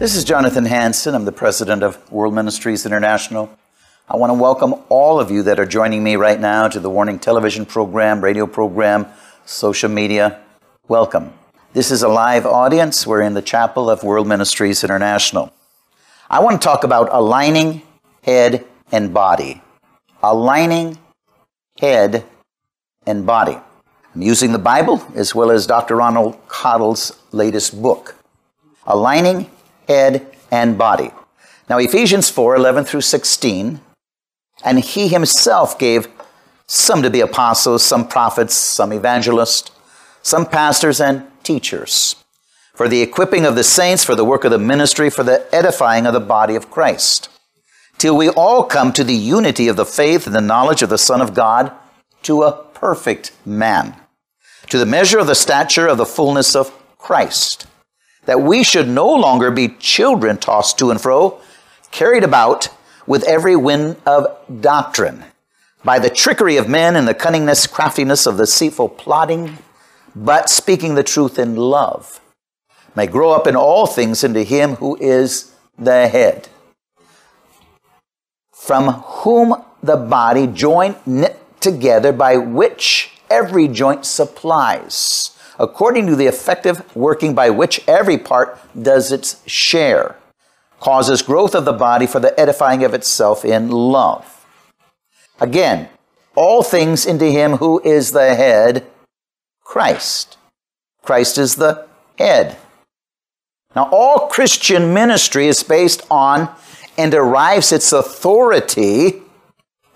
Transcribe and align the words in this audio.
This 0.00 0.16
is 0.16 0.24
Jonathan 0.24 0.64
Hansen. 0.64 1.14
I'm 1.14 1.26
the 1.26 1.30
president 1.30 1.82
of 1.82 2.10
World 2.10 2.34
Ministries 2.34 2.86
International. 2.86 3.50
I 4.08 4.16
want 4.16 4.30
to 4.30 4.34
welcome 4.34 4.76
all 4.88 5.20
of 5.20 5.30
you 5.30 5.42
that 5.42 5.60
are 5.60 5.66
joining 5.66 6.02
me 6.02 6.16
right 6.16 6.40
now 6.40 6.68
to 6.68 6.80
the 6.80 6.88
Warning 6.88 7.18
television 7.18 7.66
program, 7.66 8.24
radio 8.24 8.46
program, 8.46 9.06
social 9.44 9.90
media. 9.90 10.40
Welcome. 10.88 11.34
This 11.74 11.90
is 11.90 12.02
a 12.02 12.08
live 12.08 12.46
audience. 12.46 13.06
We're 13.06 13.20
in 13.20 13.34
the 13.34 13.42
chapel 13.42 13.90
of 13.90 14.02
World 14.02 14.26
Ministries 14.26 14.82
International. 14.82 15.52
I 16.30 16.40
want 16.40 16.62
to 16.62 16.64
talk 16.64 16.82
about 16.82 17.10
aligning 17.12 17.82
head 18.22 18.64
and 18.90 19.12
body. 19.12 19.60
Aligning 20.22 20.96
head 21.78 22.24
and 23.06 23.26
body. 23.26 23.58
I'm 24.14 24.22
using 24.22 24.52
the 24.52 24.58
Bible 24.58 25.06
as 25.14 25.34
well 25.34 25.50
as 25.50 25.66
Dr. 25.66 25.96
Ronald 25.96 26.38
Cottle's 26.48 27.20
latest 27.32 27.82
book. 27.82 28.16
Aligning 28.86 29.50
head 29.90 30.24
and 30.52 30.78
body. 30.78 31.10
Now, 31.68 31.78
Ephesians 31.78 32.30
4 32.30 32.54
11 32.54 32.84
through 32.84 33.00
16, 33.00 33.80
and 34.64 34.78
he 34.78 35.08
himself 35.08 35.78
gave 35.78 36.06
some 36.66 37.02
to 37.02 37.10
be 37.10 37.20
apostles, 37.20 37.82
some 37.82 38.06
prophets, 38.06 38.54
some 38.54 38.92
evangelists, 38.92 39.72
some 40.22 40.46
pastors, 40.46 41.00
and 41.00 41.26
teachers, 41.42 42.14
for 42.74 42.88
the 42.88 43.02
equipping 43.02 43.44
of 43.44 43.56
the 43.56 43.64
saints, 43.64 44.04
for 44.04 44.14
the 44.14 44.24
work 44.24 44.44
of 44.44 44.52
the 44.52 44.58
ministry, 44.58 45.10
for 45.10 45.24
the 45.24 45.44
edifying 45.52 46.06
of 46.06 46.12
the 46.12 46.20
body 46.20 46.54
of 46.54 46.70
Christ, 46.70 47.28
till 47.98 48.16
we 48.16 48.28
all 48.28 48.62
come 48.62 48.92
to 48.92 49.02
the 49.02 49.22
unity 49.38 49.66
of 49.66 49.76
the 49.76 49.84
faith 49.84 50.26
and 50.26 50.34
the 50.34 50.40
knowledge 50.40 50.82
of 50.82 50.90
the 50.90 50.98
Son 50.98 51.20
of 51.20 51.34
God, 51.34 51.72
to 52.22 52.44
a 52.44 52.64
perfect 52.74 53.32
man, 53.44 53.96
to 54.68 54.78
the 54.78 54.86
measure 54.86 55.18
of 55.18 55.26
the 55.26 55.34
stature 55.34 55.88
of 55.88 55.98
the 55.98 56.06
fullness 56.06 56.54
of 56.54 56.70
Christ, 56.96 57.66
that 58.24 58.40
we 58.40 58.62
should 58.62 58.88
no 58.88 59.08
longer 59.08 59.50
be 59.50 59.68
children 59.68 60.36
tossed 60.36 60.78
to 60.78 60.90
and 60.90 61.00
fro, 61.00 61.40
carried 61.90 62.24
about 62.24 62.68
with 63.06 63.24
every 63.24 63.56
wind 63.56 63.96
of 64.06 64.26
doctrine, 64.60 65.24
by 65.82 65.98
the 65.98 66.10
trickery 66.10 66.56
of 66.56 66.68
men 66.68 66.94
and 66.96 67.08
the 67.08 67.14
cunningness, 67.14 67.66
craftiness 67.70 68.26
of 68.26 68.36
the 68.36 68.44
deceitful 68.44 68.88
plotting 68.88 69.58
but 70.14 70.48
speaking 70.48 70.94
the 70.94 71.02
truth 71.02 71.38
in 71.38 71.56
love, 71.56 72.20
may 72.96 73.06
grow 73.06 73.30
up 73.30 73.46
in 73.46 73.56
all 73.56 73.86
things 73.86 74.24
into 74.24 74.42
him 74.42 74.76
who 74.76 74.96
is 75.00 75.54
the 75.78 76.08
head, 76.08 76.48
from 78.52 78.88
whom 78.88 79.54
the 79.82 79.96
body 79.96 80.46
joined 80.46 80.96
knit 81.06 81.38
together 81.60 82.12
by 82.12 82.36
which 82.36 83.12
every 83.30 83.68
joint 83.68 84.04
supplies, 84.04 85.36
according 85.60 86.06
to 86.06 86.16
the 86.16 86.26
effective 86.26 86.96
working 86.96 87.34
by 87.34 87.50
which 87.50 87.86
every 87.86 88.16
part 88.16 88.58
does 88.82 89.12
its 89.12 89.46
share, 89.46 90.16
causes 90.80 91.20
growth 91.20 91.54
of 91.54 91.66
the 91.66 91.72
body 91.72 92.06
for 92.06 92.18
the 92.18 92.38
edifying 92.40 92.82
of 92.82 92.94
itself 92.94 93.44
in 93.44 93.70
love. 93.70 94.46
Again, 95.38 95.90
all 96.34 96.62
things 96.62 97.04
into 97.04 97.26
him 97.26 97.58
who 97.58 97.80
is 97.84 98.12
the 98.12 98.34
head, 98.34 98.86
Christ. 99.62 100.38
Christ 101.02 101.36
is 101.36 101.56
the 101.56 101.86
head. 102.18 102.56
Now, 103.76 103.90
all 103.92 104.28
Christian 104.28 104.94
ministry 104.94 105.46
is 105.46 105.62
based 105.62 106.02
on 106.10 106.48
and 106.96 107.12
derives 107.12 107.70
its 107.70 107.92
authority. 107.92 109.22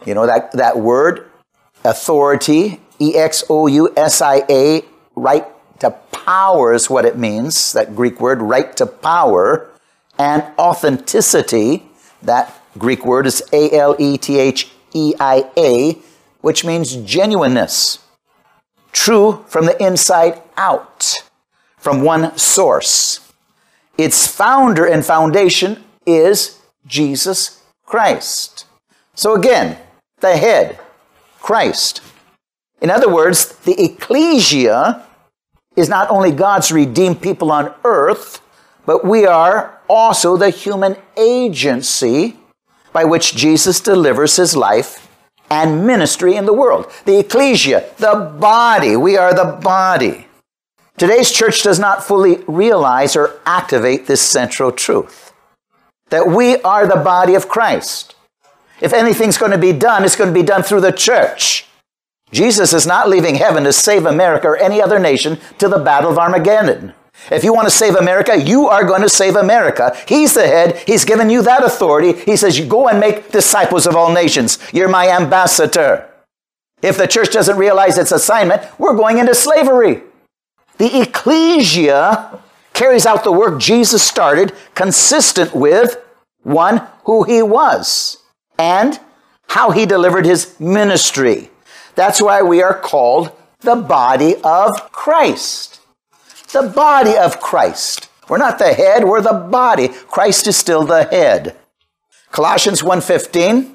You 0.05 0.15
know 0.15 0.27
that, 0.27 0.53
that 0.53 0.77
word, 0.77 1.31
authority, 1.85 2.81
E 3.01 3.17
X 3.17 3.45
O 3.49 3.67
U 3.67 3.93
S 3.97 4.21
I 4.21 4.43
A, 4.51 4.85
right 5.17 5.47
to 5.81 5.91
power 5.91 6.73
is 6.73 6.89
what 6.89 7.05
it 7.05 7.19
means, 7.19 7.73
that 7.73 7.95
Greek 7.95 8.21
word, 8.21 8.41
right 8.43 8.77
to 8.77 8.87
power, 8.87 9.71
and 10.19 10.43
authenticity, 10.59 11.85
that 12.23 12.61
Greek 12.79 13.05
word 13.05 13.27
is 13.27 13.43
A 13.53 13.71
L 13.73 13.97
E 13.99 14.17
T 14.17 14.39
H 14.39 14.71
E 14.93 15.15
I 15.19 15.51
A, 15.57 15.99
which 16.41 16.65
means 16.65 16.97
genuineness 16.97 17.99
true 18.95 19.45
from 19.49 19.67
the 19.67 19.83
inside 19.85 20.41
out, 20.57 21.17
from 21.77 22.01
one 22.01 22.37
source. 22.39 23.21
Its 23.99 24.27
founder 24.27 24.87
and 24.87 25.05
foundation 25.05 25.85
is 26.07 26.61
Jesus 26.87 27.63
Christ. 27.85 28.65
So 29.15 29.35
again, 29.35 29.79
the 30.21 30.37
head, 30.37 30.79
Christ. 31.41 32.01
In 32.81 32.91
other 32.91 33.13
words, 33.13 33.57
the 33.59 33.81
ecclesia 33.83 35.07
is 35.77 35.89
not 35.89 36.11
only 36.11 36.31
God's 36.31 36.71
redeemed 36.73 37.21
people 37.21 37.51
on 37.51 37.75
earth, 37.85 38.41
but 38.87 39.05
we 39.05 39.27
are 39.27 39.81
also 39.89 40.37
the 40.37 40.51
human 40.51 40.97
agency 41.17 42.37
by 42.93 43.05
which 43.05 43.35
Jesus 43.35 43.81
delivers 43.81 44.37
his 44.37 44.55
life 44.57 45.11
and 45.51 45.87
ministry 45.87 46.37
in 46.37 46.47
the 46.47 46.53
world. 46.53 46.91
The 47.05 47.19
ecclesia, 47.19 47.89
the 47.99 48.35
body. 48.39 48.97
We 48.97 49.17
are 49.17 49.35
the 49.35 49.59
body. 49.61 50.27
Today's 50.97 51.31
church 51.31 51.63
does 51.63 51.79
not 51.79 52.05
fully 52.05 52.37
realize 52.47 53.17
or 53.17 53.41
activate 53.45 54.07
this 54.07 54.23
central 54.23 54.71
truth 54.71 55.33
that 56.11 56.29
we 56.29 56.57
are 56.59 56.87
the 56.87 57.03
body 57.03 57.35
of 57.35 57.49
Christ. 57.49 58.15
If 58.81 58.93
anything's 58.93 59.39
going 59.39 59.51
to 59.53 59.59
be 59.59 59.73
done, 59.73 60.05
it's 60.05 60.17
going 60.17 60.33
to 60.33 60.41
be 60.41 60.47
done 60.47 60.63
through 60.63 60.83
the 60.83 60.93
church. 60.93 61.67
Jesus 62.35 62.73
is 62.73 62.87
not 62.87 63.09
leaving 63.09 63.37
heaven 63.37 63.63
to 63.63 63.73
save 63.73 64.07
America 64.07 64.49
or 64.49 64.57
any 64.57 64.83
other 64.83 64.99
nation 64.99 65.39
to 65.59 65.69
the 65.69 65.79
battle 65.79 66.11
of 66.11 66.19
Armageddon. 66.19 66.93
If 67.31 67.45
you 67.45 67.55
want 67.55 67.69
to 67.69 67.71
save 67.71 67.95
America, 67.95 68.37
you 68.37 68.67
are 68.67 68.85
going 68.85 69.03
to 69.03 69.09
save 69.09 69.37
America. 69.37 69.97
He's 70.09 70.35
the 70.35 70.47
head. 70.47 70.83
He's 70.85 71.05
given 71.05 71.31
you 71.31 71.43
that 71.43 71.63
authority. 71.63 72.13
He 72.13 72.37
says, 72.37 72.59
you 72.59 72.67
go 72.67 72.89
and 72.89 72.99
make 72.99 73.31
disciples 73.31 73.87
of 73.87 73.95
all 73.95 74.13
nations. 74.13 74.59
You're 74.73 74.89
my 74.89 75.09
ambassador. 75.09 76.11
If 76.83 76.99
the 76.99 77.07
church 77.07 77.31
doesn't 77.31 77.57
realize 77.57 77.97
its 77.97 78.11
assignment, 78.11 78.63
we're 78.79 78.97
going 78.97 79.19
into 79.19 79.35
slavery. 79.35 80.03
The 80.79 81.01
ecclesia 81.03 82.41
carries 82.73 83.07
out 83.07 83.23
the 83.23 83.33
work 83.33 83.61
Jesus 83.61 84.03
started 84.03 84.53
consistent 84.75 85.55
with 85.55 85.97
one, 86.43 86.83
who 87.05 87.23
he 87.23 87.43
was 87.43 88.19
and 88.59 88.99
how 89.49 89.71
he 89.71 89.87
delivered 89.87 90.27
his 90.27 90.59
ministry. 90.59 91.51
That's 91.95 92.21
why 92.21 92.43
we 92.43 92.63
are 92.63 92.79
called 92.79 93.31
the 93.61 93.77
body 93.77 94.37
of 94.43 94.93
Christ 94.93 95.75
the 96.55 96.63
body 96.63 97.17
of 97.17 97.41
Christ. 97.41 98.09
We're 98.29 98.39
not 98.39 98.59
the 98.59 98.73
head, 98.73 99.05
we're 99.05 99.21
the 99.21 99.35
body. 99.35 99.89
Christ 99.89 100.47
is 100.47 100.57
still 100.57 100.85
the 100.85 101.05
head. 101.05 101.57
Colossians 102.31 102.83
1:15 102.83 103.75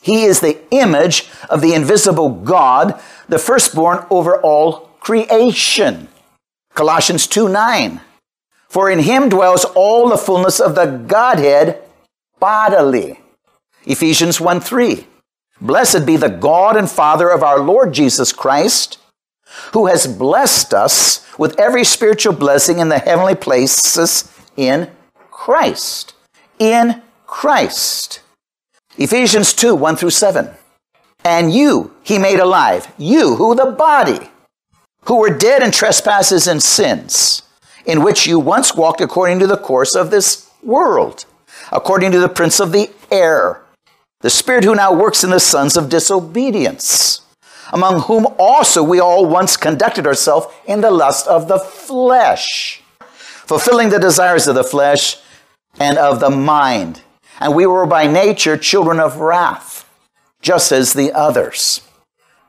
He 0.00 0.24
is 0.24 0.40
the 0.40 0.58
image 0.70 1.28
of 1.50 1.60
the 1.60 1.74
invisible 1.74 2.28
God, 2.30 3.00
the 3.28 3.38
firstborn 3.38 4.06
over 4.10 4.40
all 4.40 4.90
creation. 5.00 6.08
Colossians 6.74 7.26
2:9 7.26 8.00
For 8.68 8.90
in 8.90 9.00
him 9.00 9.28
dwells 9.28 9.64
all 9.64 10.08
the 10.08 10.18
fullness 10.18 10.60
of 10.60 10.74
the 10.74 10.86
Godhead 10.86 11.82
bodily. 12.38 13.20
Ephesians 13.84 14.40
1:3 14.40 15.06
Blessed 15.60 16.04
be 16.04 16.16
the 16.16 16.28
God 16.28 16.76
and 16.76 16.90
Father 16.90 17.30
of 17.30 17.42
our 17.42 17.60
Lord 17.60 17.92
Jesus 17.92 18.32
Christ, 18.32 18.98
who 19.72 19.86
has 19.86 20.06
blessed 20.06 20.74
us 20.74 21.26
with 21.38 21.58
every 21.58 21.84
spiritual 21.84 22.32
blessing 22.32 22.80
in 22.80 22.88
the 22.88 22.98
heavenly 22.98 23.34
places 23.34 24.32
in 24.56 24.90
Christ. 25.30 26.14
In 26.58 27.02
Christ. 27.26 28.20
Ephesians 28.96 29.52
2 29.52 29.74
1 29.74 29.96
through 29.96 30.10
7. 30.10 30.50
And 31.24 31.52
you 31.52 31.94
he 32.02 32.18
made 32.18 32.38
alive, 32.38 32.92
you, 32.98 33.36
who 33.36 33.54
the 33.54 33.66
body, 33.72 34.30
who 35.04 35.16
were 35.16 35.36
dead 35.36 35.62
in 35.62 35.70
trespasses 35.70 36.46
and 36.46 36.62
sins, 36.62 37.42
in 37.86 38.02
which 38.02 38.26
you 38.26 38.38
once 38.38 38.74
walked 38.74 39.00
according 39.00 39.38
to 39.38 39.46
the 39.46 39.56
course 39.56 39.94
of 39.94 40.10
this 40.10 40.50
world, 40.62 41.24
according 41.72 42.12
to 42.12 42.20
the 42.20 42.28
prince 42.28 42.60
of 42.60 42.72
the 42.72 42.90
air, 43.10 43.63
the 44.24 44.30
spirit 44.30 44.64
who 44.64 44.74
now 44.74 44.90
works 44.90 45.22
in 45.22 45.28
the 45.28 45.38
sons 45.38 45.76
of 45.76 45.90
disobedience 45.90 47.20
among 47.74 48.00
whom 48.00 48.26
also 48.38 48.82
we 48.82 48.98
all 48.98 49.26
once 49.26 49.54
conducted 49.54 50.06
ourselves 50.06 50.46
in 50.64 50.80
the 50.80 50.90
lust 50.90 51.26
of 51.26 51.46
the 51.46 51.58
flesh, 51.58 52.82
fulfilling 53.44 53.90
the 53.90 53.98
desires 53.98 54.46
of 54.46 54.54
the 54.54 54.64
flesh 54.64 55.18
and 55.78 55.98
of 55.98 56.20
the 56.20 56.30
mind. 56.30 57.02
And 57.38 57.54
we 57.54 57.66
were 57.66 57.84
by 57.84 58.06
nature 58.06 58.56
children 58.56 58.98
of 58.98 59.18
wrath, 59.18 59.86
just 60.40 60.72
as 60.72 60.94
the 60.94 61.12
others. 61.12 61.82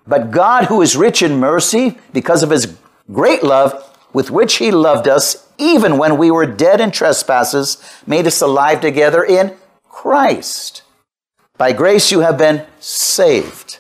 But 0.08 0.32
God, 0.32 0.68
who 0.68 0.82
is 0.82 0.96
rich 0.96 1.22
in 1.22 1.42
mercy, 1.42 1.98
because 2.14 2.42
of 2.42 2.52
his 2.52 2.78
great 3.12 3.44
love 3.44 4.00
with 4.14 4.32
which 4.32 4.60
he 4.60 4.72
loved 4.72 5.10
us, 5.10 5.46
even 5.58 5.98
when 5.98 6.18
we 6.18 6.32
were 6.32 6.46
dead 6.46 6.80
in 6.80 6.92
trespasses, 6.92 7.84
made 8.08 8.28
us 8.28 8.40
alive 8.40 8.80
together 8.80 9.26
in 9.26 9.58
Christ. 9.90 10.84
By 11.58 11.72
grace 11.72 12.12
you 12.12 12.20
have 12.20 12.38
been 12.38 12.66
saved 12.80 13.80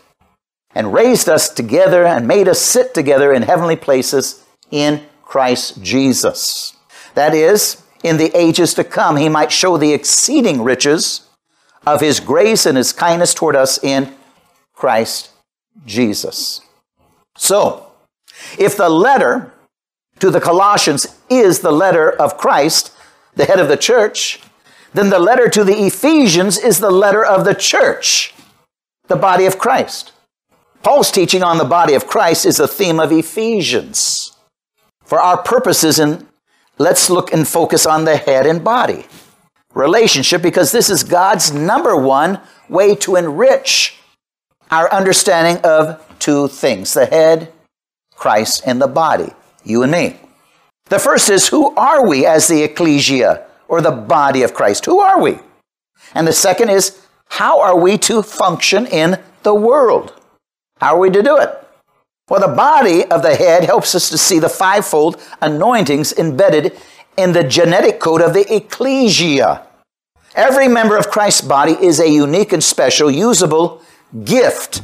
and 0.74 0.94
raised 0.94 1.27
us 1.27 1.50
together 1.50 2.06
and 2.06 2.27
made 2.27 2.48
us 2.48 2.62
sit 2.62 2.94
together 2.94 3.33
in 3.33 3.42
heavenly 3.42 3.75
places 3.75 4.44
in 4.72 5.06
Christ 5.24 5.81
Jesus. 5.81 6.75
That 7.16 7.33
is, 7.33 7.83
in 8.04 8.18
the 8.18 8.36
ages 8.38 8.74
to 8.75 8.83
come, 8.83 9.18
he 9.18 9.30
might 9.30 9.51
show 9.51 9.77
the 9.77 9.94
exceeding 9.94 10.62
riches 10.62 11.27
of 11.86 12.01
his 12.01 12.19
grace 12.19 12.66
and 12.66 12.77
his 12.77 12.94
kindness 12.94 13.33
toward 13.33 13.56
us 13.56 13.81
in 13.83 14.13
Christ 14.74 15.30
Jesus. 15.86 16.62
So, 17.38 17.92
if 18.57 18.77
the 18.77 18.89
letter 18.89 19.54
to 20.19 20.30
the 20.30 20.42
Colossians 20.42 21.07
is 21.30 21.60
the 21.60 21.72
letter 21.72 22.10
of 22.10 22.38
Christ, 22.38 22.92
the 23.36 23.45
head 23.45 23.60
of 23.60 23.68
the 23.68 23.77
church, 23.77 24.39
then 24.95 25.09
the 25.09 25.19
letter 25.19 25.50
to 25.50 25.63
the 25.63 25.86
Ephesians 25.86 26.57
is 26.57 26.80
the 26.80 26.92
letter 26.92 27.24
of 27.24 27.45
the 27.45 27.56
church, 27.56 28.33
the 29.07 29.15
body 29.15 29.45
of 29.45 29.57
Christ. 29.57 30.12
Paul's 30.83 31.12
teaching 31.12 31.44
on 31.44 31.57
the 31.57 31.65
body 31.65 31.95
of 31.95 32.07
Christ 32.07 32.45
is 32.45 32.59
a 32.59 32.68
theme 32.68 33.00
of 33.00 33.12
Ephesians. 33.12 34.38
For 35.03 35.19
our 35.19 35.42
purposes, 35.42 36.00
and 36.00 36.27
let's 36.77 37.09
look 37.09 37.33
and 37.33 37.47
focus 37.47 37.86
on 37.86 38.06
the 38.06 38.18
head 38.18 38.45
and 38.45 38.63
body 38.63 39.06
relationship 39.75 40.42
because 40.42 40.71
this 40.71 40.89
is 40.89 41.03
God's 41.03 41.53
number 41.53 41.95
one 41.95 42.39
way 42.69 42.95
to 42.95 43.18
enrich 43.18 43.98
our 44.71 44.91
understanding 44.91 45.62
of 45.63 46.01
two 46.18 46.48
things 46.48 46.94
the 46.94 47.06
head, 47.06 47.51
Christ, 48.15 48.63
and 48.65 48.81
the 48.81 48.88
body, 48.88 49.31
you 49.63 49.83
and 49.83 49.91
me. 49.91 50.18
The 50.86 51.00
first 51.00 51.30
is 51.30 51.50
who 51.50 51.75
are 51.75 52.07
we 52.07 52.25
as 52.25 52.48
the 52.48 52.63
ecclesia 52.63 53.45
or 53.75 53.81
the 53.81 53.92
body 53.92 54.42
of 54.42 54.54
Christ? 54.54 54.86
Who 54.86 55.00
are 55.00 55.22
we? 55.22 55.39
And 56.13 56.25
the 56.25 56.33
second 56.33 56.69
is 56.69 57.06
how 57.27 57.60
are 57.60 57.77
we 57.77 57.98
to 58.00 58.24
function 58.24 58.88
in 58.88 59.19
the 59.44 59.54
world? 59.54 60.13
How 60.80 60.95
are 60.95 61.00
we 61.00 61.10
to 61.10 61.22
do 61.22 61.38
it? 61.38 61.50
Well, 62.30 62.39
the 62.39 62.56
body 62.56 63.04
of 63.06 63.22
the 63.22 63.36
head 63.36 63.66
helps 63.66 63.94
us 63.94 64.10
to 64.10 64.18
see 64.18 64.39
the 64.39 64.50
fivefold 64.50 65.22
anointings 65.42 66.13
embedded 66.13 66.77
in 67.18 67.33
the 67.33 67.44
genetic 67.44 68.00
code 68.00 68.22
of 68.22 68.33
the 68.33 68.45
ecclesia. 68.54 69.68
Every 70.33 70.69
member 70.69 70.98
of 70.98 71.10
Christ's 71.10 71.42
body 71.42 71.74
is 71.74 72.00
a 72.00 72.10
unique 72.10 72.54
and 72.54 72.63
special, 72.63 73.12
usable 73.12 73.81
gift 74.24 74.83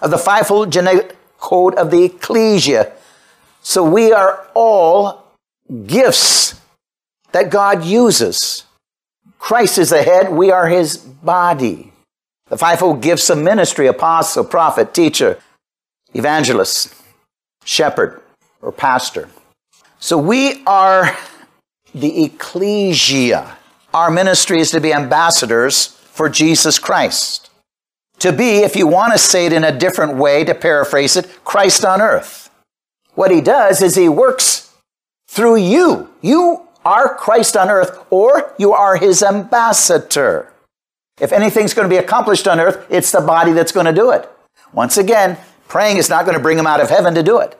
of 0.00 0.10
the 0.10 0.18
fivefold 0.18 0.72
genetic 0.72 1.16
code 1.38 1.74
of 1.74 1.90
the 1.90 2.04
ecclesia. 2.04 2.92
So 3.60 3.84
we 3.84 4.12
are 4.12 4.46
all 4.54 5.24
gifts 5.86 6.60
that 7.36 7.50
God 7.50 7.84
uses. 7.84 8.64
Christ 9.38 9.76
is 9.76 9.90
the 9.90 10.02
head, 10.02 10.32
we 10.32 10.50
are 10.50 10.68
his 10.68 10.96
body. 10.96 11.92
The 12.48 12.56
fivefold 12.56 13.02
gifts 13.02 13.28
of 13.28 13.36
ministry 13.36 13.86
apostle, 13.88 14.42
prophet, 14.42 14.94
teacher, 14.94 15.38
evangelist, 16.14 16.94
shepherd, 17.62 18.22
or 18.62 18.72
pastor. 18.72 19.28
So 19.98 20.16
we 20.16 20.64
are 20.64 21.14
the 21.94 22.24
ecclesia. 22.24 23.58
Our 23.92 24.10
ministry 24.10 24.60
is 24.60 24.70
to 24.70 24.80
be 24.80 24.94
ambassadors 24.94 25.88
for 25.88 26.30
Jesus 26.30 26.78
Christ. 26.78 27.50
To 28.20 28.32
be, 28.32 28.60
if 28.60 28.76
you 28.76 28.86
want 28.86 29.12
to 29.12 29.18
say 29.18 29.44
it 29.44 29.52
in 29.52 29.62
a 29.62 29.78
different 29.78 30.16
way, 30.16 30.42
to 30.44 30.54
paraphrase 30.54 31.18
it, 31.18 31.44
Christ 31.44 31.84
on 31.84 32.00
earth. 32.00 32.48
What 33.14 33.30
he 33.30 33.42
does 33.42 33.82
is 33.82 33.94
he 33.94 34.08
works 34.08 34.72
through 35.28 35.56
you. 35.56 36.08
You 36.22 36.65
are 36.86 37.16
Christ 37.16 37.56
on 37.56 37.68
earth, 37.68 38.06
or 38.10 38.54
you 38.58 38.72
are 38.72 38.96
his 38.96 39.22
ambassador. 39.22 40.52
If 41.20 41.32
anything's 41.32 41.74
going 41.74 41.88
to 41.88 41.92
be 41.94 41.98
accomplished 41.98 42.46
on 42.46 42.60
earth, 42.60 42.86
it's 42.88 43.10
the 43.10 43.20
body 43.20 43.52
that's 43.52 43.72
going 43.72 43.86
to 43.86 43.92
do 43.92 44.10
it. 44.12 44.30
Once 44.72 44.96
again, 44.96 45.36
praying 45.66 45.96
is 45.96 46.08
not 46.08 46.24
going 46.24 46.36
to 46.36 46.42
bring 46.42 46.58
him 46.58 46.66
out 46.66 46.80
of 46.80 46.88
heaven 46.88 47.14
to 47.14 47.22
do 47.24 47.40
it. 47.40 47.58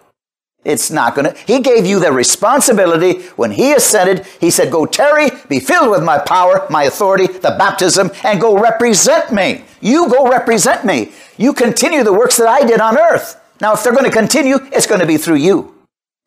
It's 0.65 0.91
not 0.91 1.15
going 1.15 1.33
to. 1.33 1.41
He 1.47 1.61
gave 1.61 1.87
you 1.87 1.99
the 1.99 2.13
responsibility 2.13 3.23
when 3.37 3.53
he 3.53 3.73
ascended. 3.73 4.27
He 4.41 4.51
said, 4.51 4.71
Go, 4.71 4.87
tarry, 4.87 5.31
be 5.49 5.61
filled 5.61 5.91
with 5.91 6.05
my 6.05 6.19
power, 6.19 6.67
my 6.71 6.85
authority, 6.85 7.27
the 7.27 7.55
baptism, 7.59 8.11
and 8.25 8.41
go 8.41 8.59
represent 8.59 9.33
me. 9.33 9.65
You 9.81 10.09
go 10.09 10.29
represent 10.29 10.85
me. 10.85 11.13
You 11.37 11.53
continue 11.53 12.03
the 12.05 12.13
works 12.13 12.37
that 12.37 12.49
I 12.49 12.67
did 12.67 12.81
on 12.81 12.99
earth. 12.99 13.41
Now, 13.61 13.75
if 13.75 13.83
they're 13.83 13.93
going 13.93 14.05
to 14.05 14.11
continue, 14.11 14.59
it's 14.73 14.87
going 14.87 15.01
to 15.01 15.07
be 15.07 15.17
through 15.17 15.37
you. 15.37 15.75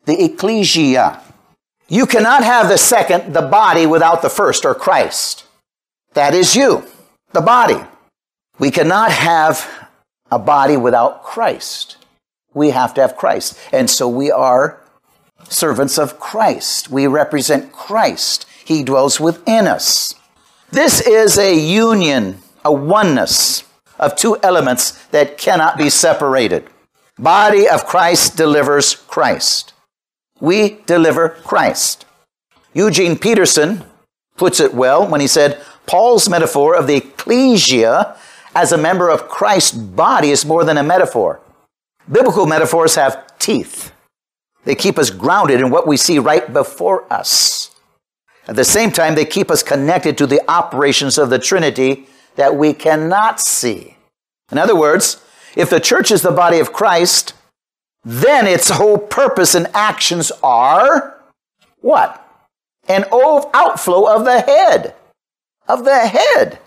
The 0.06 0.24
ecclesia. 0.24 1.22
You 1.90 2.06
cannot 2.06 2.44
have 2.44 2.68
the 2.68 2.78
second, 2.78 3.34
the 3.34 3.42
body, 3.42 3.84
without 3.84 4.22
the 4.22 4.30
first, 4.30 4.64
or 4.64 4.76
Christ. 4.76 5.44
That 6.14 6.34
is 6.34 6.54
you 6.54 6.84
the 7.32 7.40
body. 7.40 7.80
We 8.60 8.70
cannot 8.70 9.10
have 9.10 9.88
a 10.30 10.38
body 10.38 10.76
without 10.76 11.24
Christ. 11.24 11.96
We 12.54 12.70
have 12.70 12.94
to 12.94 13.00
have 13.00 13.16
Christ. 13.16 13.58
And 13.72 13.90
so 13.90 14.08
we 14.08 14.30
are 14.30 14.80
servants 15.48 15.98
of 15.98 16.20
Christ. 16.20 16.90
We 16.90 17.08
represent 17.08 17.72
Christ. 17.72 18.46
He 18.64 18.84
dwells 18.84 19.18
within 19.18 19.66
us. 19.66 20.14
This 20.70 21.00
is 21.00 21.38
a 21.38 21.58
union, 21.58 22.38
a 22.64 22.72
oneness 22.72 23.64
of 23.98 24.14
two 24.14 24.36
elements 24.42 24.92
that 25.06 25.38
cannot 25.38 25.76
be 25.76 25.90
separated. 25.90 26.68
Body 27.18 27.68
of 27.68 27.84
Christ 27.84 28.36
delivers 28.36 28.94
Christ. 28.94 29.72
We 30.40 30.78
deliver 30.86 31.28
Christ. 31.28 32.06
Eugene 32.72 33.18
Peterson 33.18 33.84
puts 34.36 34.60
it 34.60 34.74
well 34.74 35.06
when 35.06 35.20
he 35.20 35.26
said, 35.26 35.60
Paul's 35.86 36.28
metaphor 36.28 36.74
of 36.74 36.86
the 36.86 36.96
ecclesia 36.96 38.16
as 38.54 38.72
a 38.72 38.78
member 38.78 39.08
of 39.08 39.28
Christ's 39.28 39.76
body 39.76 40.30
is 40.30 40.44
more 40.44 40.64
than 40.64 40.78
a 40.78 40.82
metaphor. 40.82 41.40
Biblical 42.10 42.46
metaphors 42.46 42.94
have 42.94 43.38
teeth. 43.38 43.92
They 44.64 44.74
keep 44.74 44.98
us 44.98 45.10
grounded 45.10 45.60
in 45.60 45.70
what 45.70 45.86
we 45.86 45.96
see 45.96 46.18
right 46.18 46.52
before 46.52 47.10
us. 47.12 47.70
At 48.46 48.56
the 48.56 48.64
same 48.64 48.90
time, 48.90 49.14
they 49.14 49.24
keep 49.24 49.50
us 49.50 49.62
connected 49.62 50.18
to 50.18 50.26
the 50.26 50.42
operations 50.50 51.18
of 51.18 51.30
the 51.30 51.38
Trinity 51.38 52.06
that 52.36 52.56
we 52.56 52.72
cannot 52.72 53.40
see. 53.40 53.96
In 54.50 54.58
other 54.58 54.76
words, 54.76 55.22
if 55.56 55.70
the 55.70 55.80
church 55.80 56.10
is 56.10 56.22
the 56.22 56.30
body 56.30 56.58
of 56.58 56.72
Christ, 56.72 57.34
then 58.04 58.46
its 58.46 58.70
whole 58.70 58.98
purpose 58.98 59.54
and 59.54 59.66
actions 59.74 60.32
are 60.42 61.20
what? 61.80 62.26
An 62.88 63.04
outflow 63.12 64.14
of 64.14 64.24
the 64.24 64.40
head 64.40 64.94
of 65.70 65.84
the 65.84 66.06
head. 66.06 66.58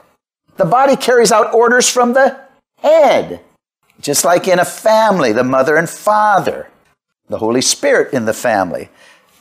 The 0.56 0.66
body 0.66 0.96
carries 0.96 1.32
out 1.32 1.54
orders 1.54 1.90
from 1.90 2.14
the 2.14 2.40
head. 2.80 3.42
Just 4.00 4.26
like 4.26 4.48
in 4.48 4.60
a 4.60 4.66
family, 4.66 5.32
the 5.32 5.44
mother 5.44 5.76
and 5.76 5.90
father, 5.90 6.70
the 7.28 7.38
Holy 7.38 7.62
Spirit 7.62 8.14
in 8.14 8.26
the 8.26 8.34
family, 8.34 8.90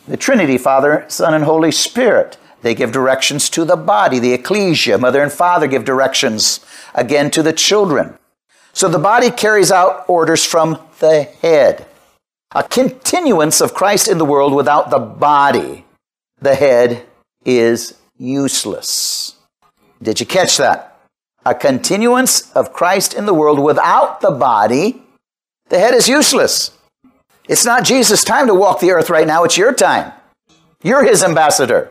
the 0.06 0.16
Trinity, 0.16 0.58
Father, 0.58 1.04
Son, 1.08 1.34
and 1.34 1.44
Holy 1.44 1.72
Spirit. 1.72 2.38
They 2.62 2.75
give 2.75 2.92
directions 2.92 3.50
to 3.50 3.64
the 3.64 3.76
body, 3.76 4.18
the 4.18 4.32
ecclesia. 4.32 4.99
Mother 4.99 5.22
and 5.22 5.32
father 5.32 5.66
give 5.66 5.84
directions 5.84 6.64
again 6.94 7.30
to 7.32 7.42
the 7.42 7.52
children. 7.52 8.16
So 8.73 8.88
the 8.88 8.99
body 8.99 9.31
carries 9.31 9.71
out 9.71 10.05
orders 10.09 10.45
from 10.45 10.79
the 10.99 11.25
head. 11.25 11.87
A 12.55 12.62
continuance 12.62 13.61
of 13.61 13.75
Christ 13.75 14.09
in 14.09 14.19
the 14.19 14.25
world 14.25 14.55
without 14.55 14.91
the 14.91 14.99
body, 14.99 15.85
the 16.41 16.55
head, 16.55 17.07
is 17.45 17.95
useless. 18.19 19.37
Did 20.02 20.21
you 20.21 20.26
catch 20.26 20.57
that? 20.59 21.00
A 21.45 21.55
continuance 21.55 22.52
of 22.52 22.73
Christ 22.73 23.14
in 23.14 23.26
the 23.26 23.35
world 23.35 23.59
without 23.59 24.21
the 24.21 24.31
body, 24.31 25.02
the 25.69 25.79
head 25.79 25.95
is 25.95 26.09
useless. 26.09 26.71
It's 27.49 27.64
not 27.64 27.85
Jesus' 27.85 28.23
time 28.23 28.47
to 28.47 28.55
walk 28.55 28.81
the 28.81 28.93
earth 28.93 29.11
right 29.11 29.26
now, 29.26 29.45
it's 29.45 29.57
your 29.57 29.73
time. 29.73 30.12
You're 30.83 31.05
his 31.05 31.23
ambassador. 31.23 31.91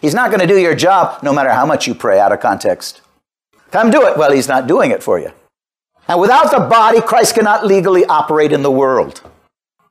He's 0.00 0.14
not 0.14 0.30
going 0.30 0.40
to 0.40 0.46
do 0.46 0.58
your 0.58 0.74
job 0.74 1.22
no 1.22 1.32
matter 1.32 1.50
how 1.50 1.66
much 1.66 1.86
you 1.86 1.94
pray 1.94 2.20
out 2.20 2.32
of 2.32 2.40
context. 2.40 3.00
Come 3.70 3.90
do 3.90 4.06
it. 4.06 4.16
Well, 4.16 4.32
he's 4.32 4.48
not 4.48 4.66
doing 4.66 4.90
it 4.90 5.02
for 5.02 5.18
you. 5.18 5.32
And 6.08 6.20
without 6.20 6.50
the 6.50 6.60
body, 6.60 7.00
Christ 7.00 7.34
cannot 7.34 7.66
legally 7.66 8.04
operate 8.04 8.52
in 8.52 8.62
the 8.62 8.70
world. 8.70 9.22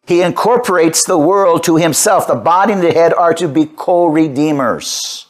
He 0.08 0.22
incorporates 0.22 1.04
the 1.04 1.18
world 1.18 1.64
to 1.64 1.78
himself. 1.78 2.28
The 2.28 2.36
body 2.36 2.74
and 2.74 2.82
the 2.82 2.94
head 2.94 3.14
are 3.14 3.34
to 3.34 3.48
be 3.48 3.66
co 3.66 4.06
redeemers. 4.06 5.26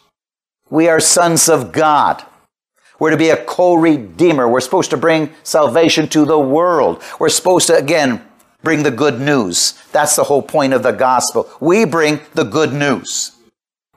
We 0.69 0.87
are 0.89 0.99
sons 0.99 1.47
of 1.47 1.71
God. 1.71 2.23
We're 2.99 3.11
to 3.11 3.17
be 3.17 3.29
a 3.29 3.43
co 3.43 3.75
redeemer. 3.75 4.47
We're 4.47 4.61
supposed 4.61 4.89
to 4.91 4.97
bring 4.97 5.31
salvation 5.43 6.07
to 6.09 6.25
the 6.25 6.39
world. 6.39 7.01
We're 7.19 7.29
supposed 7.29 7.67
to, 7.67 7.77
again, 7.77 8.21
bring 8.63 8.83
the 8.83 8.91
good 8.91 9.19
news. 9.19 9.73
That's 9.91 10.15
the 10.15 10.25
whole 10.25 10.41
point 10.41 10.73
of 10.73 10.83
the 10.83 10.91
gospel. 10.91 11.49
We 11.59 11.85
bring 11.85 12.19
the 12.33 12.43
good 12.43 12.73
news. 12.73 13.31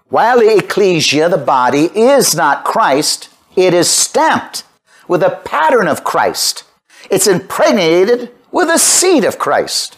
While 0.09 0.39
the 0.41 0.57
ecclesia, 0.57 1.29
the 1.29 1.39
body, 1.39 1.91
is 1.95 2.35
not 2.35 2.65
Christ, 2.65 3.29
it 3.57 3.75
is 3.75 3.91
stamped 3.91 4.65
with 5.07 5.23
a 5.23 5.41
pattern 5.45 5.89
of 5.89 6.05
Christ. 6.05 6.65
It's 7.11 7.27
impregnated 7.27 8.33
with 8.51 8.69
a 8.69 8.79
seed 8.79 9.25
of 9.25 9.39
Christ. 9.39 9.97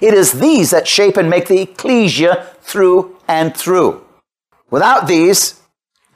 It 0.00 0.14
is 0.14 0.32
these 0.32 0.70
that 0.70 0.88
shape 0.88 1.16
and 1.16 1.28
make 1.28 1.48
the 1.48 1.60
ecclesia 1.60 2.46
through 2.62 3.16
and 3.28 3.54
through. 3.54 4.04
Without 4.70 5.06
these, 5.06 5.60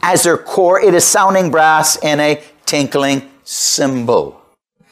as 0.00 0.22
their 0.22 0.38
core, 0.38 0.80
it 0.80 0.94
is 0.94 1.04
sounding 1.04 1.50
brass 1.50 1.96
and 1.96 2.20
a 2.20 2.42
tinkling 2.64 3.30
cymbal. 3.42 4.40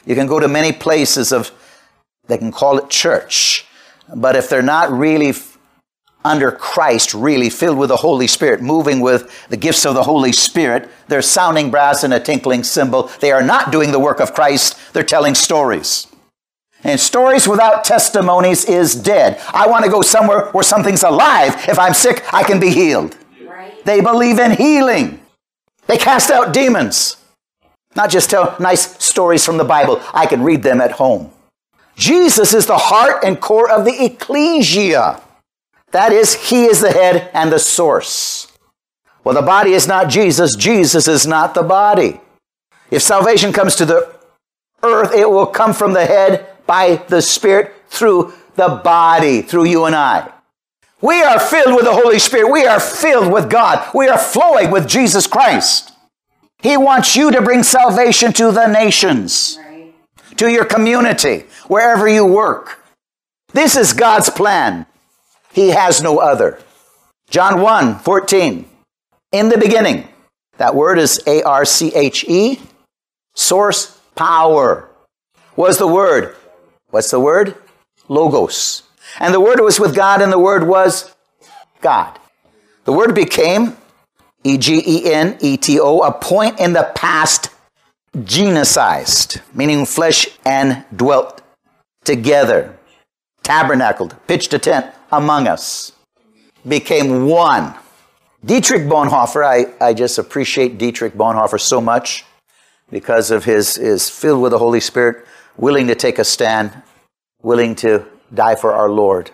You 0.05 0.15
can 0.15 0.27
go 0.27 0.39
to 0.39 0.47
many 0.47 0.71
places 0.71 1.31
of, 1.31 1.51
they 2.27 2.37
can 2.37 2.51
call 2.51 2.77
it 2.77 2.89
church, 2.89 3.65
but 4.15 4.35
if 4.35 4.49
they're 4.49 4.61
not 4.61 4.91
really 4.91 5.33
under 6.25 6.51
Christ, 6.51 7.13
really 7.13 7.49
filled 7.49 7.77
with 7.77 7.89
the 7.89 7.97
Holy 7.97 8.27
Spirit, 8.27 8.61
moving 8.61 9.01
with 9.01 9.47
the 9.49 9.57
gifts 9.57 9.85
of 9.85 9.93
the 9.93 10.03
Holy 10.03 10.31
Spirit, 10.31 10.89
they're 11.07 11.21
sounding 11.21 11.69
brass 11.69 12.03
and 12.03 12.13
a 12.13 12.19
tinkling 12.19 12.63
cymbal. 12.63 13.09
They 13.19 13.31
are 13.31 13.43
not 13.43 13.71
doing 13.71 13.91
the 13.91 13.99
work 13.99 14.19
of 14.19 14.33
Christ, 14.33 14.77
they're 14.93 15.03
telling 15.03 15.35
stories. 15.35 16.07
And 16.83 16.99
stories 16.99 17.47
without 17.47 17.85
testimonies 17.85 18.65
is 18.65 18.93
dead. 18.93 19.41
I 19.53 19.67
want 19.67 19.85
to 19.85 19.91
go 19.91 20.01
somewhere 20.01 20.47
where 20.47 20.63
something's 20.63 21.03
alive. 21.03 21.55
If 21.69 21.79
I'm 21.79 21.93
sick, 21.93 22.23
I 22.33 22.43
can 22.43 22.59
be 22.59 22.71
healed. 22.71 23.15
Right. 23.45 23.83
They 23.85 24.01
believe 24.01 24.37
in 24.37 24.51
healing. 24.51 25.21
They 25.87 25.97
cast 25.97 26.29
out 26.29 26.53
demons. 26.53 27.17
Not 27.95 28.09
just 28.09 28.29
tell 28.29 28.55
nice 28.59 29.01
stories 29.03 29.45
from 29.45 29.57
the 29.57 29.63
Bible. 29.63 30.01
I 30.13 30.25
can 30.25 30.43
read 30.43 30.63
them 30.63 30.81
at 30.81 30.93
home. 30.93 31.31
Jesus 31.95 32.53
is 32.53 32.65
the 32.65 32.77
heart 32.77 33.23
and 33.23 33.39
core 33.39 33.69
of 33.69 33.85
the 33.85 34.03
ecclesia. 34.03 35.21
That 35.93 36.11
is, 36.11 36.33
He 36.49 36.65
is 36.65 36.81
the 36.81 36.91
head 36.91 37.29
and 37.33 37.51
the 37.51 37.59
source. 37.59 38.51
Well, 39.23 39.35
the 39.35 39.41
body 39.41 39.71
is 39.71 39.87
not 39.87 40.09
Jesus. 40.09 40.55
Jesus 40.55 41.07
is 41.07 41.25
not 41.25 41.53
the 41.53 41.63
body. 41.63 42.19
If 42.91 43.01
salvation 43.01 43.53
comes 43.53 43.75
to 43.77 43.85
the 43.85 44.13
earth, 44.81 45.13
it 45.13 45.29
will 45.29 45.45
come 45.45 45.71
from 45.73 45.93
the 45.93 46.05
head 46.05 46.47
by 46.67 46.95
the 47.07 47.21
Spirit 47.21 47.73
through 47.87 48.33
the 48.55 48.81
body, 48.83 49.41
through 49.41 49.65
you 49.65 49.85
and 49.85 49.95
I. 49.95 50.29
We 50.99 51.21
are 51.21 51.39
filled 51.39 51.75
with 51.75 51.85
the 51.85 51.93
Holy 51.93 52.19
Spirit. 52.19 52.51
We 52.51 52.65
are 52.65 52.79
filled 52.79 53.31
with 53.31 53.49
God. 53.49 53.87
We 53.93 54.07
are 54.07 54.17
flowing 54.17 54.71
with 54.71 54.87
Jesus 54.87 55.27
Christ. 55.27 55.91
He 56.59 56.75
wants 56.77 57.15
you 57.15 57.29
to 57.31 57.41
bring 57.41 57.61
salvation 57.61 58.33
to 58.33 58.51
the 58.51 58.67
nations, 58.67 59.59
to 60.37 60.49
your 60.49 60.65
community, 60.65 61.45
wherever 61.67 62.07
you 62.07 62.25
work. 62.25 62.79
This 63.51 63.75
is 63.75 63.93
God's 63.93 64.29
plan. 64.29 64.87
He 65.53 65.69
has 65.69 66.01
no 66.01 66.17
other. 66.17 66.59
John 67.29 67.61
1 67.61 67.99
14. 67.99 68.65
In 69.31 69.49
the 69.49 69.57
beginning, 69.57 70.07
that 70.57 70.75
word 70.75 70.99
is 70.99 71.21
A 71.25 71.41
R 71.43 71.63
C 71.63 71.93
H 71.95 72.25
E, 72.27 72.59
source 73.35 73.99
power, 74.15 74.89
was 75.55 75.77
the 75.77 75.87
word. 75.87 76.35
What's 76.89 77.11
the 77.11 77.19
word? 77.19 77.55
Logos. 78.07 78.83
And 79.19 79.33
the 79.33 79.39
word 79.39 79.59
was 79.59 79.79
with 79.79 79.95
God, 79.95 80.21
and 80.21 80.31
the 80.31 80.39
word 80.39 80.67
was 80.67 81.15
God. 81.81 82.19
The 82.85 82.93
word 82.93 83.15
became 83.15 83.77
E 84.43 84.57
G 84.57 84.83
E 84.85 85.11
N 85.11 85.37
E 85.39 85.57
T 85.57 85.79
O, 85.79 85.99
a 85.99 86.11
point 86.11 86.59
in 86.59 86.73
the 86.73 86.91
past 86.95 87.49
genicized, 88.17 89.41
meaning 89.53 89.85
flesh 89.85 90.27
and 90.45 90.83
dwelt 90.95 91.41
together, 92.03 92.77
tabernacled, 93.43 94.15
pitched 94.27 94.53
a 94.53 94.59
tent 94.59 94.87
among 95.17 95.47
us, 95.47 95.91
became 96.67 97.25
one. 97.25 97.75
Dietrich 98.45 98.83
Bonhoeffer, 98.83 99.45
I, 99.45 99.85
I 99.85 99.93
just 99.93 100.17
appreciate 100.17 100.77
Dietrich 100.77 101.13
Bonhoeffer 101.13 101.59
so 101.59 101.79
much 101.79 102.25
because 102.89 103.31
of 103.31 103.45
his 103.45 103.77
is 103.77 104.09
filled 104.09 104.41
with 104.41 104.51
the 104.51 104.59
Holy 104.59 104.79
Spirit, 104.79 105.25
willing 105.57 105.87
to 105.87 105.95
take 105.95 106.19
a 106.19 106.23
stand, 106.23 106.71
willing 107.41 107.75
to 107.75 108.05
die 108.33 108.55
for 108.55 108.73
our 108.73 108.89
Lord. 108.89 109.31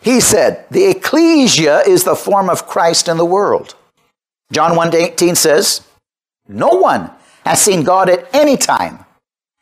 He 0.00 0.20
said, 0.20 0.66
the 0.70 0.86
ecclesia 0.90 1.80
is 1.80 2.04
the 2.04 2.14
form 2.14 2.48
of 2.48 2.66
Christ 2.66 3.08
in 3.08 3.16
the 3.16 3.24
world. 3.24 3.74
John 4.52 4.76
1 4.76 4.94
18 4.94 5.34
says, 5.34 5.86
No 6.46 6.68
one 6.68 7.10
has 7.44 7.60
seen 7.60 7.82
God 7.82 8.08
at 8.08 8.32
any 8.34 8.56
time. 8.56 9.04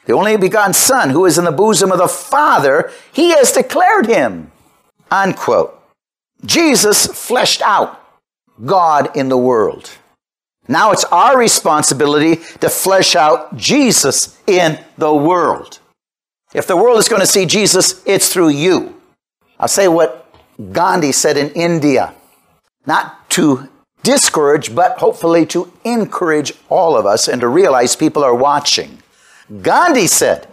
The 0.06 0.12
only 0.12 0.36
begotten 0.36 0.74
Son, 0.74 1.10
who 1.10 1.24
is 1.24 1.38
in 1.38 1.44
the 1.44 1.52
bosom 1.52 1.90
of 1.90 1.98
the 1.98 2.08
Father, 2.08 2.92
he 3.12 3.30
has 3.30 3.52
declared 3.52 4.06
him. 4.06 4.50
Unquote. 5.14 5.80
Jesus 6.44 7.06
fleshed 7.06 7.62
out 7.62 8.00
God 8.64 9.16
in 9.16 9.28
the 9.28 9.38
world. 9.38 9.90
Now 10.66 10.90
it's 10.90 11.04
our 11.04 11.38
responsibility 11.38 12.36
to 12.58 12.68
flesh 12.68 13.14
out 13.14 13.56
Jesus 13.56 14.36
in 14.48 14.78
the 14.98 15.14
world. 15.14 15.78
If 16.52 16.66
the 16.66 16.76
world 16.76 16.98
is 16.98 17.08
going 17.08 17.20
to 17.20 17.28
see 17.28 17.46
Jesus, 17.46 18.02
it's 18.04 18.32
through 18.32 18.48
you. 18.48 19.00
I'll 19.60 19.68
say 19.68 19.86
what 19.86 20.34
Gandhi 20.72 21.12
said 21.12 21.36
in 21.36 21.50
India, 21.50 22.12
not 22.84 23.30
to 23.30 23.68
discourage, 24.02 24.74
but 24.74 24.98
hopefully 24.98 25.46
to 25.46 25.72
encourage 25.84 26.52
all 26.68 26.96
of 26.96 27.06
us 27.06 27.28
and 27.28 27.40
to 27.40 27.48
realize 27.48 27.94
people 27.94 28.24
are 28.24 28.34
watching. 28.34 28.98
Gandhi 29.62 30.08
said, 30.08 30.48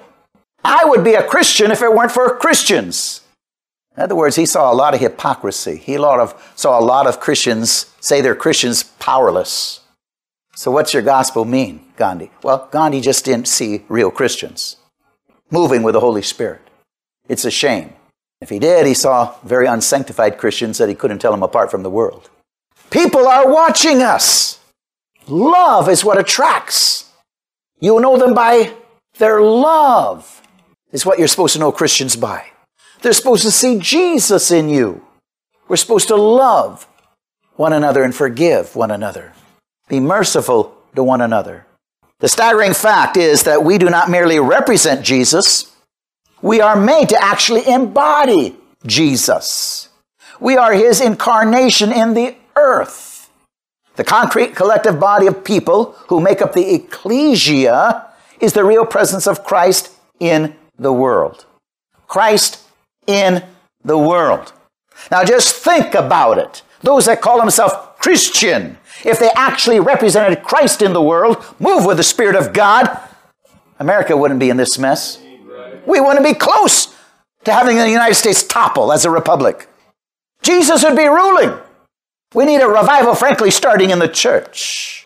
I 0.64 0.86
would 0.86 1.04
be 1.04 1.16
a 1.16 1.28
Christian 1.28 1.72
if 1.72 1.82
it 1.82 1.92
weren't 1.92 2.12
for 2.12 2.38
Christians. 2.38 3.21
In 3.98 4.04
other 4.04 4.16
words, 4.16 4.38
he 4.38 4.46
saw 4.46 4.72
a 4.72 4.76
lot 4.76 4.94
of 4.94 5.02
hypocrisy. 5.02 5.78
He 5.78 5.98
saw 5.98 6.80
a 6.80 6.82
lot 6.82 7.08
of 7.08 7.20
Christians 7.20 7.94
say 8.00 8.22
they're 8.22 8.36
Christians 8.36 8.84
powerless. 8.84 9.82
So, 10.56 10.72
what's 10.72 10.94
your 10.94 11.04
gospel 11.04 11.46
mean, 11.46 11.86
Gandhi? 11.98 12.32
Well, 12.44 12.70
Gandhi 12.72 13.02
just 13.02 13.26
didn't 13.26 13.48
see 13.48 13.84
real 13.90 14.12
Christians 14.12 14.78
moving 15.50 15.84
with 15.84 15.94
the 15.94 16.00
Holy 16.00 16.22
Spirit. 16.22 16.62
It's 17.28 17.46
a 17.46 17.52
shame. 17.52 17.94
If 18.40 18.50
he 18.50 18.60
did, 18.60 18.88
he 18.88 18.94
saw 18.94 19.36
very 19.44 19.68
unsanctified 19.68 20.38
Christians 20.38 20.78
that 20.78 20.90
he 20.90 20.96
couldn't 20.96 21.20
tell 21.20 21.32
them 21.32 21.44
apart 21.44 21.70
from 21.70 21.84
the 21.84 21.90
world. 21.90 22.30
People 22.90 23.28
are 23.28 23.52
watching 23.52 24.02
us. 24.02 24.60
Love 25.28 25.88
is 25.88 26.04
what 26.04 26.20
attracts. 26.20 27.10
You 27.80 28.00
know 28.00 28.18
them 28.18 28.34
by 28.34 28.74
their 29.18 29.42
love, 29.42 30.42
is 30.92 31.06
what 31.06 31.20
you're 31.20 31.28
supposed 31.28 31.54
to 31.54 31.60
know 31.60 31.72
Christians 31.72 32.16
by. 32.16 32.51
They're 33.02 33.14
supposed 33.14 33.44
to 33.44 33.52
see 33.52 33.80
Jesus 33.80 34.52
in 34.52 34.70
you. 34.70 35.04
We're 35.68 35.78
supposed 35.78 36.08
to 36.10 36.16
love 36.16 36.88
one 37.56 37.74
another 37.74 38.04
and 38.04 38.14
forgive 38.14 38.76
one 38.76 38.92
another. 38.92 39.34
Be 39.88 40.00
merciful 40.00 40.76
to 40.96 41.04
one 41.04 41.22
another. 41.22 41.66
The 42.20 42.28
staggering 42.28 42.74
fact 42.74 43.18
is 43.18 43.44
that 43.44 43.64
we 43.64 43.78
do 43.78 43.90
not 43.90 44.10
merely 44.10 44.40
represent 44.40 45.04
Jesus, 45.04 45.76
we 46.42 46.62
are 46.62 46.76
made 46.76 47.10
to 47.10 47.24
actually 47.24 47.68
embody 47.68 48.56
Jesus. 48.86 49.90
We 50.40 50.58
are 50.58 50.74
his 50.74 51.02
incarnation 51.02 51.92
in 51.92 52.14
the 52.14 52.36
earth. 52.56 53.30
The 53.96 54.04
concrete 54.04 54.56
collective 54.56 55.00
body 55.00 55.28
of 55.28 55.44
people 55.44 55.96
who 56.08 56.20
make 56.20 56.42
up 56.42 56.54
the 56.54 56.74
ecclesia 56.74 58.08
is 58.40 58.54
the 58.54 58.64
real 58.64 58.86
presence 58.86 59.28
of 59.28 59.44
Christ 59.44 59.92
in 60.20 60.56
the 60.78 60.94
world. 60.94 61.46
Christ 62.08 62.60
in 63.08 63.44
the 63.84 63.98
world. 63.98 64.54
Now 65.10 65.24
just 65.24 65.56
think 65.56 65.96
about 65.96 66.38
it. 66.38 66.62
Those 66.82 67.06
that 67.06 67.22
call 67.22 67.40
themselves 67.40 67.74
Christian, 68.00 68.78
if 69.06 69.20
they 69.20 69.30
actually 69.36 69.80
represented 69.80 70.44
Christ 70.44 70.82
in 70.82 70.94
the 70.94 71.02
world, 71.02 71.44
move 71.60 71.86
with 71.86 71.98
the 71.98 72.04
Spirit 72.04 72.36
of 72.36 72.54
God, 72.54 73.00
America 73.80 74.16
wouldn't 74.16 74.40
be 74.40 74.50
in 74.50 74.58
this 74.58 74.78
mess. 74.78 75.20
We 75.86 76.00
wouldn't 76.00 76.26
be 76.26 76.34
close 76.34 76.96
to 77.46 77.54
having 77.54 77.78
the 77.78 77.90
United 77.90 78.16
States 78.16 78.44
topple 78.44 78.92
as 78.92 79.06
a 79.06 79.10
republic. 79.10 79.68
Jesus 80.44 80.84
would 80.84 80.96
be 80.96 81.08
ruling. 81.08 81.58
We 82.34 82.46
need 82.46 82.62
a 82.62 82.68
revival, 82.68 83.16
frankly, 83.16 83.52
starting 83.52 83.90
in 83.90 84.00
the 84.00 84.08
church. 84.08 85.01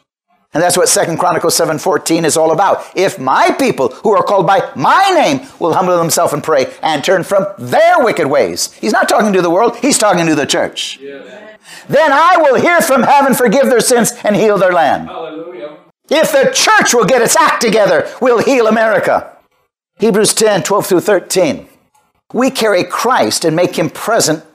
And 0.56 0.64
that's 0.64 0.78
what 0.78 0.88
Second 0.88 1.18
Chronicles 1.18 1.54
7:14 1.54 2.24
is 2.24 2.38
all 2.38 2.52
about. 2.52 2.86
If 2.96 3.20
my 3.20 3.52
people 3.52 3.90
who 3.90 4.16
are 4.16 4.24
called 4.24 4.48
by 4.48 4.64
my 4.74 5.12
name 5.14 5.46
will 5.60 5.74
humble 5.74 5.98
themselves 5.98 6.32
and 6.32 6.42
pray 6.42 6.74
and 6.82 7.04
turn 7.04 7.24
from 7.24 7.46
their 7.60 8.00
wicked 8.00 8.28
ways. 8.28 8.72
He's 8.80 8.94
not 8.94 9.10
talking 9.10 9.34
to 9.34 9.42
the 9.42 9.50
world, 9.50 9.76
he's 9.76 9.98
talking 9.98 10.26
to 10.26 10.34
the 10.34 10.46
church. 10.46 10.98
Then 11.90 12.12
I 12.14 12.38
will 12.38 12.56
hear 12.56 12.80
from 12.80 13.04
heaven, 13.04 13.34
forgive 13.34 13.70
their 13.70 13.82
sins, 13.82 14.14
and 14.24 14.34
heal 14.34 14.58
their 14.58 14.72
land. 14.72 15.10
Hallelujah. 15.10 15.76
If 16.10 16.32
the 16.32 16.52
church 16.54 16.94
will 16.94 17.06
get 17.06 17.22
its 17.22 17.36
act 17.36 17.62
together, 17.62 18.08
we'll 18.22 18.42
heal 18.42 18.68
America. 18.68 19.36
Hebrews 20.00 20.34
10, 20.34 20.64
12 20.64 20.86
through 20.86 21.02
13. 21.02 21.68
We 22.34 22.50
carry 22.50 22.86
Christ 22.86 23.44
and 23.44 23.58
make 23.58 23.76
him 23.76 23.90
present 23.90 24.46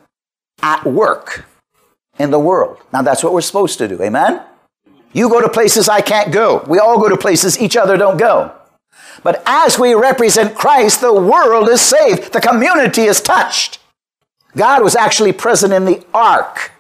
at 0.63 0.87
work 0.87 1.45
in 2.19 2.31
the 2.31 2.39
world. 2.39 2.79
Now 2.91 3.03
that's 3.03 3.23
what 3.23 3.35
we're 3.35 3.41
supposed 3.43 3.77
to 3.79 3.89
do. 3.89 4.03
Amen? 4.03 4.43
You 5.13 5.29
go 5.29 5.41
to 5.41 5.49
places 5.49 5.89
I 5.89 6.01
can't 6.01 6.33
go. 6.33 6.65
We 6.69 6.79
all 6.79 6.99
go 6.99 7.09
to 7.09 7.17
places 7.17 7.61
each 7.61 7.77
other 7.77 7.97
don't 7.97 8.17
go. 8.17 8.53
But 9.23 9.43
as 9.45 9.79
we 9.79 9.95
represent 9.95 10.55
Christ, 10.55 11.01
the 11.01 11.13
world 11.13 11.69
is 11.69 11.81
saved. 11.81 12.33
The 12.33 12.41
community 12.41 13.03
is 13.03 13.21
touched. 13.21 13.79
God 14.57 14.83
was 14.83 14.97
actually 14.97 15.33
present 15.33 15.73
in 15.73 15.85
the 15.85 16.05
ark. 16.15 16.73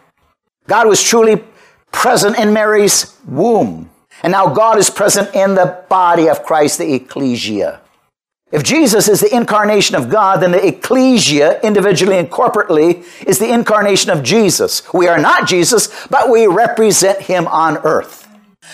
God 0.67 0.87
was 0.87 1.03
truly 1.03 1.45
present 1.93 2.39
in 2.39 2.53
Mary's 2.53 3.17
womb. 3.27 3.91
And 4.23 4.33
now 4.33 4.53
God 4.53 4.79
is 4.79 4.91
present 4.91 5.35
in 5.35 5.55
the 5.55 5.85
body 5.89 6.29
of 6.29 6.43
Christ, 6.43 6.79
the 6.79 6.95
ecclesia. 6.95 7.81
If 8.53 8.65
Jesus 8.65 9.09
is 9.09 9.21
the 9.21 9.35
incarnation 9.35 9.95
of 9.95 10.09
God, 10.09 10.43
then 10.43 10.51
the 10.51 10.67
ecclesia, 10.67 11.61
individually 11.61 12.19
and 12.19 12.29
corporately, 12.29 13.05
is 13.25 13.39
the 13.39 13.53
incarnation 13.53 14.11
of 14.11 14.25
Jesus. 14.25 14.83
We 14.93 15.07
are 15.07 15.19
not 15.19 15.47
Jesus, 15.47 15.89
but 16.09 16.31
we 16.31 16.49
represent 16.49 17.23
him 17.23 17.47
on 17.47 17.79
earth. 17.79 18.20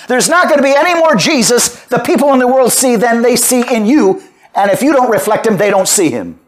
There's 0.08 0.28
not 0.28 0.48
going 0.48 0.58
to 0.58 0.62
be 0.62 0.74
any 0.74 0.94
more 0.94 1.16
Jesus 1.16 1.84
the 1.86 1.98
people 1.98 2.32
in 2.32 2.38
the 2.38 2.46
world 2.46 2.72
see 2.72 2.96
than 2.96 3.22
they 3.22 3.36
see 3.36 3.62
in 3.74 3.86
you. 3.86 4.22
And 4.54 4.70
if 4.70 4.82
you 4.82 4.92
don't 4.92 5.10
reflect 5.10 5.46
him, 5.46 5.56
they 5.56 5.70
don't 5.70 5.88
see 5.88 6.10
him. 6.10 6.38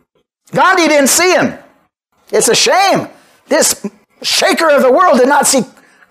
Gandhi 0.52 0.88
didn't 0.88 1.08
see 1.08 1.34
him. 1.34 1.58
It's 2.32 2.48
a 2.48 2.54
shame. 2.54 3.08
This 3.48 3.86
shaker 4.22 4.70
of 4.70 4.82
the 4.82 4.92
world 4.92 5.18
did 5.18 5.28
not 5.28 5.46
see 5.46 5.62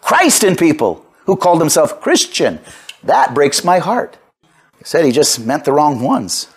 Christ 0.01 0.43
in 0.43 0.55
people 0.55 1.05
who 1.25 1.35
called 1.35 1.59
himself 1.59 2.01
Christian. 2.01 2.59
That 3.03 3.33
breaks 3.33 3.63
my 3.63 3.79
heart. 3.79 4.17
He 4.77 4.83
said 4.83 5.05
he 5.05 5.11
just 5.11 5.39
meant 5.39 5.65
the 5.65 5.73
wrong 5.73 6.01
ones 6.01 6.47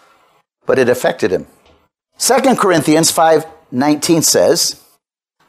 but 0.71 0.79
it 0.79 0.89
affected 0.89 1.33
him. 1.33 1.49
2 2.19 2.55
Corinthians 2.55 3.11
5:19 3.11 4.23
says, 4.23 4.81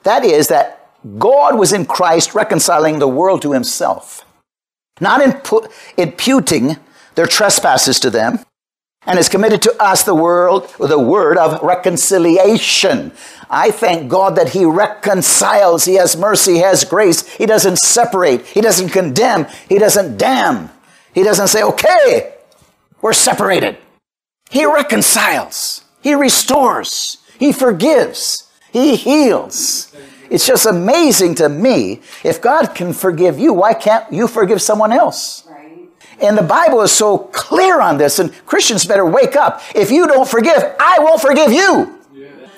that 0.02 0.26
is 0.26 0.48
that 0.48 0.90
God 1.20 1.60
was 1.60 1.74
in 1.74 1.86
Christ 1.86 2.34
reconciling 2.34 2.98
the 2.98 3.08
world 3.08 3.44
to 3.44 3.52
himself, 3.52 4.26
not 5.01 5.22
imputing 5.98 6.77
their 7.15 7.25
trespasses 7.25 8.00
to 8.00 8.10
them, 8.10 8.39
and 9.05 9.17
has 9.17 9.27
committed 9.27 9.62
to 9.63 9.75
us 9.81 10.03
the 10.03 10.15
world 10.15 10.74
the 10.79 11.00
word 11.00 11.38
of 11.38 11.62
reconciliation. 11.63 13.12
I 13.50 13.72
thank 13.72 14.10
God 14.10 14.36
that 14.36 14.50
he 14.50 14.63
reconciles, 14.63 15.86
he 15.86 15.96
has 15.96 16.15
mercy, 16.15 16.53
he 16.53 16.60
has 16.60 16.86
grace. 16.86 17.27
He 17.27 17.46
doesn't 17.46 17.79
separate, 17.79 18.46
he 18.46 18.62
doesn't 18.62 18.89
condemn, 18.89 19.48
he 19.67 19.77
doesn't 19.79 20.17
damn. 20.17 20.70
He 21.13 21.24
doesn't 21.24 21.50
say, 21.50 21.62
"Okay, 21.63 22.36
we're 23.01 23.12
separated." 23.12 23.77
He 24.50 24.65
reconciles. 24.65 25.84
He 26.01 26.13
restores. 26.13 27.17
He 27.38 27.51
forgives. 27.51 28.43
He 28.72 28.96
heals. 28.96 29.91
It's 30.32 30.48
just 30.48 30.66
amazing 30.66 31.36
to 31.36 31.50
me. 31.50 32.00
If 32.24 32.42
God 32.42 32.74
can 32.74 32.94
forgive 32.94 33.38
you, 33.38 33.52
why 33.52 33.74
can't 33.74 34.12
you 34.14 34.30
forgive 34.30 34.62
someone 34.62 34.94
else? 34.94 35.46
And 36.22 36.38
the 36.38 36.44
Bible 36.44 36.82
is 36.84 36.94
so 36.94 37.18
clear 37.18 37.82
on 37.82 37.98
this, 37.98 38.18
and 38.18 38.34
Christians 38.46 38.86
better 38.86 39.06
wake 39.06 39.36
up. 39.36 39.62
If 39.76 39.92
you 39.92 40.08
don't 40.08 40.28
forgive, 40.28 40.64
I 40.79 41.00
won't 41.00 41.22
forgive 41.22 41.51
you. 41.51 42.00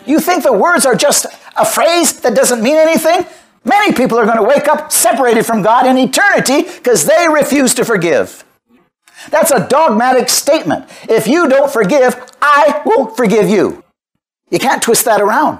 You 0.06 0.19
think 0.19 0.43
the 0.43 0.54
words 0.54 0.86
are 0.86 0.93
just 0.93 1.26
a 1.56 1.65
phrase 1.65 2.19
that 2.21 2.36
doesn't 2.36 2.62
mean 2.62 2.78
anything? 2.78 3.26
Many 3.65 3.91
people 3.93 4.19
are 4.19 4.26
going 4.26 4.38
to 4.38 4.43
wake 4.43 4.67
up 4.67 4.91
separated 4.91 5.43
from 5.43 5.63
God 5.63 5.88
in 5.88 5.97
eternity 5.97 6.63
because 6.63 7.06
they 7.06 7.28
refuse 7.28 7.74
to 7.76 7.86
forgive. 7.86 8.43
That's 9.32 9.50
a 9.50 9.67
dogmatic 9.67 10.30
statement. 10.30 10.88
If 11.10 11.26
you 11.26 11.50
don't 11.50 11.71
forgive, 11.71 12.21
I 12.39 12.84
won't 12.86 13.17
forgive 13.17 13.50
you. 13.50 13.84
You 14.52 14.60
can't 14.60 14.84
twist 14.84 15.06
that 15.06 15.21
around. 15.21 15.60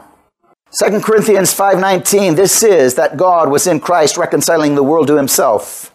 2 0.76 1.02
Corinthians 1.02 1.54
5:19 1.54 2.36
this 2.36 2.64
is 2.64 2.96
that 2.96 3.16
God 3.16 3.50
was 3.50 3.68
in 3.68 3.80
Christ 3.80 4.18
reconciling 4.18 4.74
the 4.74 4.82
world 4.82 5.06
to 5.08 5.18
himself, 5.18 5.94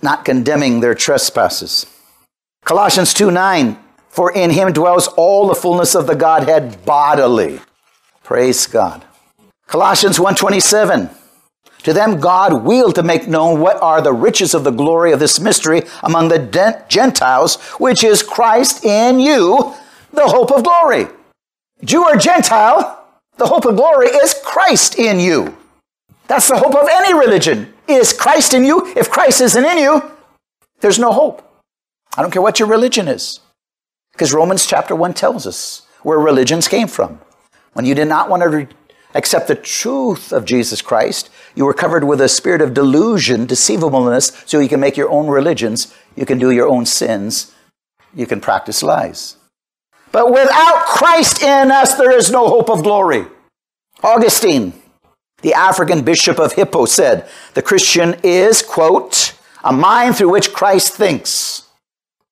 not 0.00 0.24
condemning 0.24 0.80
their 0.80 0.94
trespasses. 0.94 1.84
Colossians 2.64 3.12
2:9 3.12 3.76
for 4.08 4.32
in 4.32 4.50
him 4.50 4.72
dwells 4.72 5.08
all 5.08 5.46
the 5.46 5.54
fullness 5.54 5.94
of 5.94 6.06
the 6.06 6.14
Godhead 6.14 6.86
bodily. 6.86 7.60
Praise 8.24 8.66
God. 8.66 9.04
Colossians 9.66 10.18
1:27 10.18 11.10
to 11.82 11.92
them, 11.92 12.18
God 12.18 12.64
willed 12.64 12.94
to 12.94 13.02
make 13.02 13.28
known 13.28 13.60
what 13.60 13.80
are 13.82 14.00
the 14.00 14.12
riches 14.12 14.54
of 14.54 14.64
the 14.64 14.72
glory 14.72 15.12
of 15.12 15.20
this 15.20 15.38
mystery 15.38 15.84
among 16.02 16.28
the 16.28 16.82
Gentiles, 16.88 17.56
which 17.78 18.02
is 18.02 18.22
Christ 18.22 18.84
in 18.84 19.20
you, 19.20 19.74
the 20.12 20.28
hope 20.28 20.50
of 20.50 20.64
glory. 20.64 21.08
Jew 21.84 22.02
or 22.02 22.16
Gentile, 22.16 22.97
the 23.38 23.46
hope 23.46 23.64
of 23.64 23.76
glory 23.76 24.08
is 24.08 24.34
Christ 24.44 24.98
in 24.98 25.20
you. 25.20 25.56
That's 26.26 26.48
the 26.48 26.58
hope 26.58 26.74
of 26.74 26.88
any 26.90 27.14
religion. 27.14 27.72
Is 27.86 28.12
Christ 28.12 28.52
in 28.52 28.64
you? 28.64 28.92
If 28.94 29.10
Christ 29.10 29.40
isn't 29.40 29.64
in 29.64 29.78
you, 29.78 30.02
there's 30.80 30.98
no 30.98 31.12
hope. 31.12 31.42
I 32.16 32.22
don't 32.22 32.30
care 32.30 32.42
what 32.42 32.58
your 32.58 32.68
religion 32.68 33.08
is. 33.08 33.40
Because 34.12 34.34
Romans 34.34 34.66
chapter 34.66 34.94
1 34.94 35.14
tells 35.14 35.46
us 35.46 35.86
where 36.02 36.18
religions 36.18 36.68
came 36.68 36.88
from. 36.88 37.20
When 37.72 37.86
you 37.86 37.94
did 37.94 38.08
not 38.08 38.28
want 38.28 38.42
to 38.42 38.68
accept 39.14 39.48
the 39.48 39.54
truth 39.54 40.32
of 40.32 40.44
Jesus 40.44 40.82
Christ, 40.82 41.30
you 41.54 41.64
were 41.64 41.72
covered 41.72 42.04
with 42.04 42.20
a 42.20 42.28
spirit 42.28 42.60
of 42.60 42.74
delusion, 42.74 43.46
deceivableness, 43.46 44.42
so 44.44 44.58
you 44.58 44.68
can 44.68 44.80
make 44.80 44.96
your 44.96 45.10
own 45.10 45.28
religions, 45.28 45.94
you 46.14 46.26
can 46.26 46.38
do 46.38 46.50
your 46.50 46.68
own 46.68 46.84
sins, 46.84 47.54
you 48.14 48.26
can 48.26 48.40
practice 48.40 48.82
lies. 48.82 49.37
But 50.12 50.32
without 50.32 50.84
Christ 50.86 51.42
in 51.42 51.70
us, 51.70 51.94
there 51.94 52.16
is 52.16 52.30
no 52.30 52.48
hope 52.48 52.70
of 52.70 52.82
glory. 52.82 53.26
Augustine, 54.02 54.72
the 55.42 55.54
African 55.54 56.04
bishop 56.04 56.38
of 56.38 56.52
Hippo, 56.52 56.86
said, 56.86 57.28
The 57.54 57.62
Christian 57.62 58.16
is, 58.22 58.62
quote, 58.62 59.34
a 59.64 59.72
mind 59.72 60.16
through 60.16 60.30
which 60.30 60.52
Christ 60.52 60.94
thinks, 60.94 61.68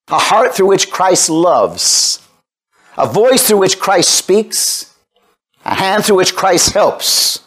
a 0.09 0.17
heart 0.17 0.55
through 0.55 0.67
which 0.67 0.89
Christ 0.89 1.29
loves, 1.29 2.21
a 2.97 3.07
voice 3.07 3.47
through 3.47 3.59
which 3.59 3.79
Christ 3.79 4.09
speaks, 4.15 4.95
a 5.65 5.75
hand 5.75 6.05
through 6.05 6.17
which 6.17 6.35
Christ 6.35 6.73
helps. 6.73 7.39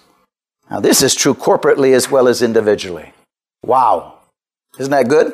Now, 0.70 0.78
this 0.80 1.02
is 1.02 1.14
true 1.14 1.34
corporately 1.34 1.94
as 1.94 2.10
well 2.10 2.28
as 2.28 2.42
individually. 2.42 3.12
Wow. 3.64 4.18
Isn't 4.78 4.92
that 4.92 5.08
good? 5.08 5.32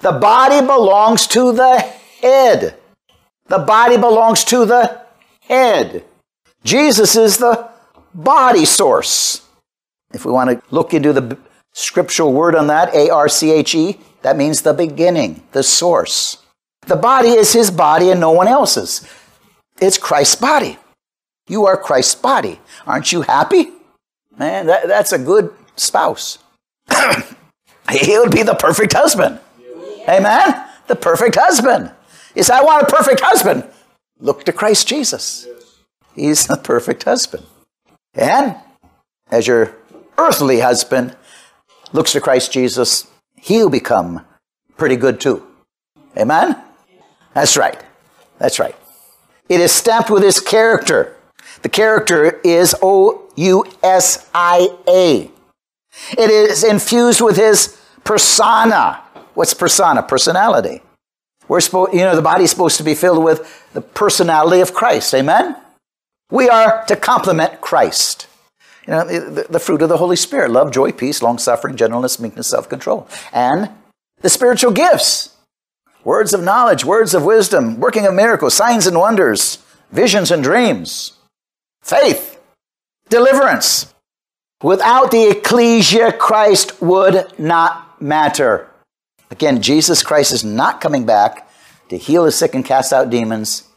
The 0.00 0.12
body 0.12 0.64
belongs 0.64 1.26
to 1.28 1.52
the 1.52 1.80
head. 2.20 2.78
The 3.46 3.58
body 3.58 3.96
belongs 3.96 4.44
to 4.44 4.64
the 4.64 5.02
head. 5.40 6.04
Jesus 6.64 7.16
is 7.16 7.38
the 7.38 7.68
body 8.14 8.64
source. 8.64 9.46
If 10.12 10.24
we 10.24 10.32
want 10.32 10.50
to 10.50 10.62
look 10.74 10.94
into 10.94 11.12
the 11.12 11.36
scriptural 11.72 12.32
word 12.32 12.54
on 12.54 12.68
that, 12.68 12.94
A 12.94 13.10
R 13.10 13.28
C 13.28 13.52
H 13.52 13.74
E, 13.74 13.98
that 14.22 14.36
means 14.36 14.62
the 14.62 14.72
beginning, 14.72 15.42
the 15.52 15.62
source. 15.62 16.38
The 16.86 16.96
body 16.96 17.30
is 17.30 17.52
his 17.52 17.70
body 17.70 18.10
and 18.10 18.20
no 18.20 18.30
one 18.30 18.48
else's. 18.48 19.06
It's 19.80 19.98
Christ's 19.98 20.36
body. 20.36 20.78
You 21.48 21.66
are 21.66 21.76
Christ's 21.76 22.14
body. 22.14 22.60
Aren't 22.86 23.12
you 23.12 23.22
happy? 23.22 23.68
Man, 24.38 24.66
that, 24.66 24.88
that's 24.88 25.12
a 25.12 25.18
good 25.18 25.54
spouse. 25.76 26.38
he 27.90 28.18
would 28.18 28.30
be 28.30 28.42
the 28.42 28.54
perfect 28.54 28.92
husband. 28.92 29.40
Amen? 30.08 30.64
The 30.86 30.96
perfect 30.96 31.36
husband. 31.36 31.90
You 32.34 32.42
say, 32.42 32.54
I 32.54 32.62
want 32.62 32.82
a 32.82 32.86
perfect 32.86 33.20
husband. 33.20 33.64
Look 34.18 34.44
to 34.44 34.52
Christ 34.52 34.88
Jesus. 34.88 35.46
He's 36.14 36.46
the 36.46 36.56
perfect 36.56 37.04
husband. 37.04 37.46
And 38.14 38.56
as 39.30 39.46
your 39.46 39.76
earthly 40.18 40.60
husband 40.60 41.16
looks 41.92 42.12
to 42.12 42.20
Christ 42.20 42.52
Jesus, 42.52 43.06
he'll 43.36 43.70
become 43.70 44.24
pretty 44.76 44.96
good 44.96 45.20
too. 45.20 45.46
Amen? 46.16 46.56
That's 47.34 47.56
right. 47.56 47.82
That's 48.38 48.58
right. 48.58 48.76
It 49.48 49.60
is 49.60 49.72
stamped 49.72 50.10
with 50.10 50.22
his 50.22 50.40
character. 50.40 51.16
The 51.62 51.68
character 51.68 52.40
is 52.44 52.74
O 52.82 53.28
U 53.36 53.64
S 53.82 54.28
I 54.34 54.68
A. 54.88 55.30
It 56.18 56.30
is 56.30 56.64
infused 56.64 57.20
with 57.20 57.36
his 57.36 57.78
persona. 58.04 59.02
What's 59.34 59.54
persona? 59.54 60.02
Personality. 60.02 60.80
We're 61.48 61.60
supposed, 61.60 61.92
you 61.92 62.00
know, 62.00 62.16
the 62.16 62.22
body's 62.22 62.50
supposed 62.50 62.78
to 62.78 62.84
be 62.84 62.94
filled 62.94 63.22
with 63.22 63.70
the 63.72 63.80
personality 63.80 64.60
of 64.60 64.72
Christ. 64.72 65.14
Amen? 65.14 65.56
We 66.30 66.48
are 66.48 66.84
to 66.86 66.96
complement 66.96 67.60
Christ. 67.60 68.26
You 68.86 68.92
know, 68.92 69.04
the, 69.04 69.46
the 69.48 69.60
fruit 69.60 69.82
of 69.82 69.88
the 69.88 69.96
Holy 69.96 70.16
Spirit 70.16 70.50
love, 70.50 70.72
joy, 70.72 70.92
peace, 70.92 71.22
long 71.22 71.38
suffering, 71.38 71.76
gentleness, 71.76 72.18
meekness, 72.18 72.48
self 72.48 72.68
control. 72.68 73.08
And 73.32 73.70
the 74.20 74.28
spiritual 74.28 74.72
gifts 74.72 75.30
words 76.04 76.34
of 76.34 76.42
knowledge, 76.42 76.84
words 76.84 77.14
of 77.14 77.24
wisdom, 77.24 77.80
working 77.80 78.06
of 78.06 78.14
miracles, 78.14 78.54
signs 78.54 78.86
and 78.86 78.98
wonders, 78.98 79.58
visions 79.90 80.30
and 80.30 80.42
dreams, 80.42 81.12
faith, 81.82 82.40
deliverance. 83.08 83.92
Without 84.62 85.10
the 85.10 85.30
ecclesia, 85.30 86.12
Christ 86.12 86.80
would 86.80 87.38
not 87.38 88.00
matter. 88.00 88.70
Again, 89.30 89.62
Jesus 89.62 90.02
Christ 90.02 90.32
is 90.32 90.44
not 90.44 90.80
coming 90.80 91.06
back 91.06 91.48
to 91.88 91.96
heal 91.96 92.24
the 92.24 92.32
sick 92.32 92.54
and 92.54 92.64
cast 92.64 92.92
out 92.92 93.10
demons. 93.10 93.68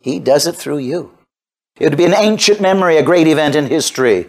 He 0.00 0.18
does 0.18 0.46
it 0.46 0.56
through 0.56 0.78
you. 0.78 1.16
It 1.78 1.88
would 1.88 1.98
be 1.98 2.04
an 2.04 2.14
ancient 2.14 2.60
memory, 2.60 2.96
a 2.96 3.02
great 3.02 3.26
event 3.26 3.56
in 3.56 3.66
history. 3.66 4.28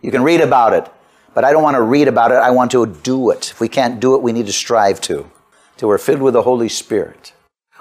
You 0.00 0.10
can 0.10 0.22
read 0.22 0.40
about 0.40 0.72
it, 0.72 0.90
but 1.34 1.44
I 1.44 1.52
don't 1.52 1.62
want 1.62 1.76
to 1.76 1.82
read 1.82 2.08
about 2.08 2.30
it. 2.30 2.36
I 2.36 2.50
want 2.50 2.70
to 2.70 2.86
do 2.86 3.30
it. 3.30 3.50
If 3.50 3.60
we 3.60 3.68
can't 3.68 4.00
do 4.00 4.14
it, 4.14 4.22
we 4.22 4.32
need 4.32 4.46
to 4.46 4.52
strive 4.52 5.00
to, 5.02 5.30
till 5.76 5.88
we're 5.88 5.98
filled 5.98 6.22
with 6.22 6.34
the 6.34 6.42
Holy 6.42 6.68
Spirit. 6.68 7.32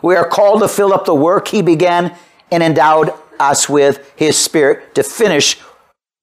We 0.02 0.16
are 0.16 0.28
called 0.28 0.62
to 0.62 0.68
fill 0.68 0.94
up 0.94 1.06
the 1.06 1.16
work 1.16 1.48
He 1.48 1.62
began 1.62 2.16
and 2.52 2.62
endowed 2.62 3.14
us 3.40 3.70
with 3.70 4.12
His 4.16 4.38
Spirit 4.38 4.94
to 4.96 5.04
finish 5.04 5.60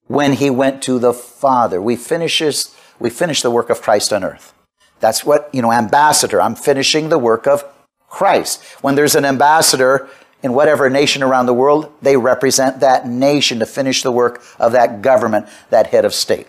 when 0.07 0.35
He 0.35 0.51
went 0.51 0.83
to 0.83 0.98
the 0.98 1.12
Father. 1.12 1.81
We 1.81 1.96
finishes, 1.96 2.77
we 2.98 3.11
finish 3.11 3.42
the 3.42 3.51
work 3.51 3.70
of 3.70 3.81
Christ 3.81 4.12
on 4.12 4.25
earth. 4.25 4.53
That's 5.02 5.26
what, 5.26 5.50
you 5.52 5.60
know, 5.60 5.72
ambassador. 5.72 6.40
I'm 6.40 6.54
finishing 6.54 7.10
the 7.10 7.18
work 7.18 7.46
of 7.46 7.64
Christ. 8.08 8.62
When 8.82 8.94
there's 8.94 9.16
an 9.16 9.24
ambassador, 9.24 10.08
in 10.42 10.54
whatever 10.54 10.88
nation 10.88 11.22
around 11.22 11.46
the 11.46 11.54
world, 11.54 11.92
they 12.00 12.16
represent 12.16 12.80
that 12.80 13.06
nation 13.06 13.58
to 13.58 13.66
finish 13.66 14.02
the 14.02 14.12
work 14.12 14.42
of 14.58 14.72
that 14.72 15.02
government, 15.02 15.46
that 15.70 15.88
head 15.88 16.04
of 16.04 16.14
state. 16.14 16.46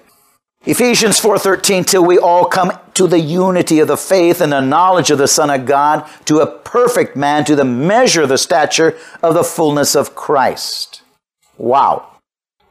Ephesians 0.65 1.19
4:13 1.19 1.83
till 1.83 2.05
we 2.05 2.17
all 2.17 2.45
come 2.45 2.71
to 2.93 3.05
the 3.05 3.19
unity 3.19 3.79
of 3.79 3.87
the 3.87 3.97
faith 3.97 4.39
and 4.39 4.53
the 4.53 4.61
knowledge 4.61 5.11
of 5.11 5.17
the 5.17 5.27
Son 5.27 5.49
of 5.49 5.65
God 5.65 6.07
to 6.25 6.39
a 6.39 6.47
perfect 6.47 7.15
man 7.15 7.43
to 7.45 7.55
the 7.55 7.65
measure 7.65 8.23
of 8.23 8.29
the 8.29 8.37
stature 8.37 8.95
of 9.21 9.33
the 9.33 9.43
fullness 9.43 9.95
of 9.95 10.15
Christ. 10.15 11.01
Wow. 11.57 12.07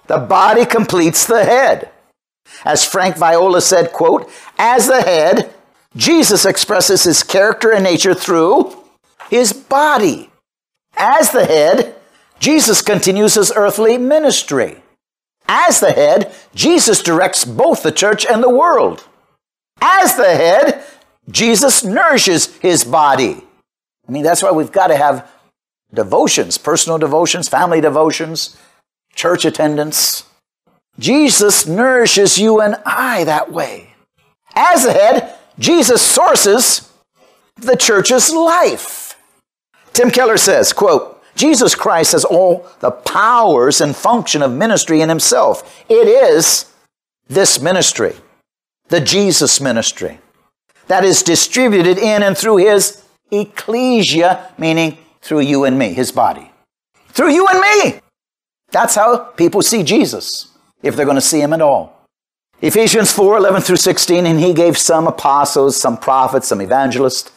The 0.06 0.18
body 0.18 0.64
completes 0.64 1.26
the 1.26 1.44
head. 1.44 1.90
As 2.64 2.84
Frank 2.84 3.16
Viola 3.16 3.60
said, 3.60 3.92
quote, 3.92 4.30
as 4.58 4.86
the 4.86 5.02
head, 5.02 5.52
Jesus 5.96 6.44
expresses 6.44 7.04
his 7.04 7.22
character 7.22 7.72
and 7.72 7.84
nature 7.84 8.14
through 8.14 8.76
his 9.28 9.52
body. 9.52 10.30
As 10.96 11.30
the 11.30 11.44
head, 11.44 11.94
Jesus 12.38 12.82
continues 12.82 13.34
his 13.34 13.52
earthly 13.54 13.98
ministry. 13.98 14.82
As 15.48 15.80
the 15.80 15.92
head, 15.92 16.34
Jesus 16.54 17.02
directs 17.02 17.44
both 17.44 17.82
the 17.82 17.92
church 17.92 18.24
and 18.26 18.42
the 18.42 18.50
world. 18.50 19.06
As 19.80 20.16
the 20.16 20.34
head, 20.34 20.84
Jesus 21.30 21.84
nourishes 21.84 22.56
his 22.56 22.84
body. 22.84 23.42
I 24.08 24.12
mean, 24.12 24.22
that's 24.22 24.42
why 24.42 24.50
we've 24.50 24.72
got 24.72 24.88
to 24.88 24.96
have 24.96 25.30
devotions, 25.92 26.58
personal 26.58 26.98
devotions, 26.98 27.48
family 27.48 27.80
devotions, 27.80 28.56
church 29.14 29.44
attendance. 29.44 30.24
Jesus 30.98 31.66
nourishes 31.66 32.38
you 32.38 32.60
and 32.60 32.76
I 32.84 33.24
that 33.24 33.52
way. 33.52 33.94
As 34.54 34.84
the 34.84 34.92
head, 34.92 35.38
Jesus 35.58 36.02
sources 36.02 36.92
the 37.56 37.76
church's 37.76 38.32
life. 38.32 39.16
Tim 39.92 40.10
Keller 40.10 40.36
says, 40.36 40.72
quote, 40.72 41.22
Jesus 41.34 41.74
Christ 41.74 42.12
has 42.12 42.24
all 42.24 42.66
the 42.80 42.90
powers 42.90 43.80
and 43.80 43.96
function 43.96 44.42
of 44.42 44.52
ministry 44.52 45.00
in 45.00 45.08
himself. 45.08 45.84
It 45.88 46.08
is 46.08 46.72
this 47.28 47.60
ministry, 47.60 48.14
the 48.88 49.00
Jesus 49.00 49.60
ministry, 49.60 50.18
that 50.88 51.04
is 51.04 51.22
distributed 51.22 51.98
in 51.98 52.22
and 52.22 52.36
through 52.36 52.58
his 52.58 53.02
ecclesia, 53.30 54.52
meaning 54.58 54.98
through 55.22 55.40
you 55.40 55.64
and 55.64 55.78
me, 55.78 55.94
his 55.94 56.12
body. 56.12 56.50
Through 57.08 57.30
you 57.30 57.46
and 57.46 57.60
me. 57.60 58.00
That's 58.70 58.94
how 58.94 59.16
people 59.16 59.62
see 59.62 59.82
Jesus, 59.82 60.48
if 60.82 60.96
they're 60.96 61.06
going 61.06 61.16
to 61.16 61.20
see 61.20 61.40
him 61.40 61.52
at 61.52 61.62
all. 61.62 62.01
Ephesians 62.62 63.12
4 63.12 63.36
11 63.36 63.60
through 63.62 63.76
16, 63.76 64.24
and 64.24 64.40
he 64.40 64.54
gave 64.54 64.78
some 64.78 65.06
apostles, 65.06 65.76
some 65.76 65.98
prophets, 65.98 66.48
some 66.48 66.62
evangelists 66.62 67.30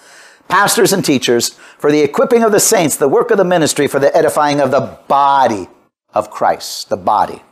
pastors 0.48 0.94
and 0.94 1.04
teachers, 1.04 1.50
for 1.78 1.92
the 1.92 2.02
equipping 2.02 2.44
of 2.44 2.52
the 2.52 2.60
saints, 2.60 2.96
the 2.96 3.08
work 3.08 3.32
of 3.32 3.38
the 3.38 3.44
ministry, 3.44 3.88
for 3.88 4.00
the 4.00 4.16
edifying 4.16 4.60
of 4.60 4.72
the 4.72 4.98
body 5.08 5.68
of 6.14 6.30
Christ, 6.30 6.90
the 6.90 6.98
body, 6.98 7.44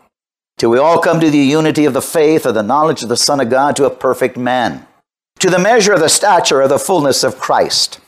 till 0.57 0.69
we 0.69 0.79
all 0.79 0.99
come 0.99 1.19
to 1.19 1.29
the 1.29 1.37
unity 1.37 1.85
of 1.85 1.93
the 1.93 2.01
faith, 2.01 2.45
of 2.45 2.53
the 2.53 2.63
knowledge 2.63 3.03
of 3.03 3.09
the 3.09 3.17
Son 3.17 3.39
of 3.39 3.49
God, 3.49 3.75
to 3.75 3.85
a 3.85 3.89
perfect 3.89 4.37
man, 4.37 4.87
to 5.39 5.49
the 5.49 5.59
measure 5.59 5.93
of 5.93 5.99
the 5.99 6.09
stature 6.09 6.61
of 6.61 6.69
the 6.69 6.79
fullness 6.79 7.23
of 7.23 7.39
Christ. 7.39 7.99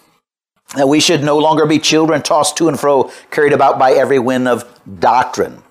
That 0.75 0.88
we 0.88 0.99
should 0.99 1.23
no 1.23 1.38
longer 1.38 1.65
be 1.65 1.78
children 1.78 2.21
tossed 2.23 2.58
to 2.58 2.67
and 2.67 2.80
fro, 2.80 3.12
carried 3.30 3.54
about 3.54 3.78
by 3.78 3.91
every 3.91 4.19
wind 4.19 4.47
of 4.47 4.65
doctrine, 4.99 5.62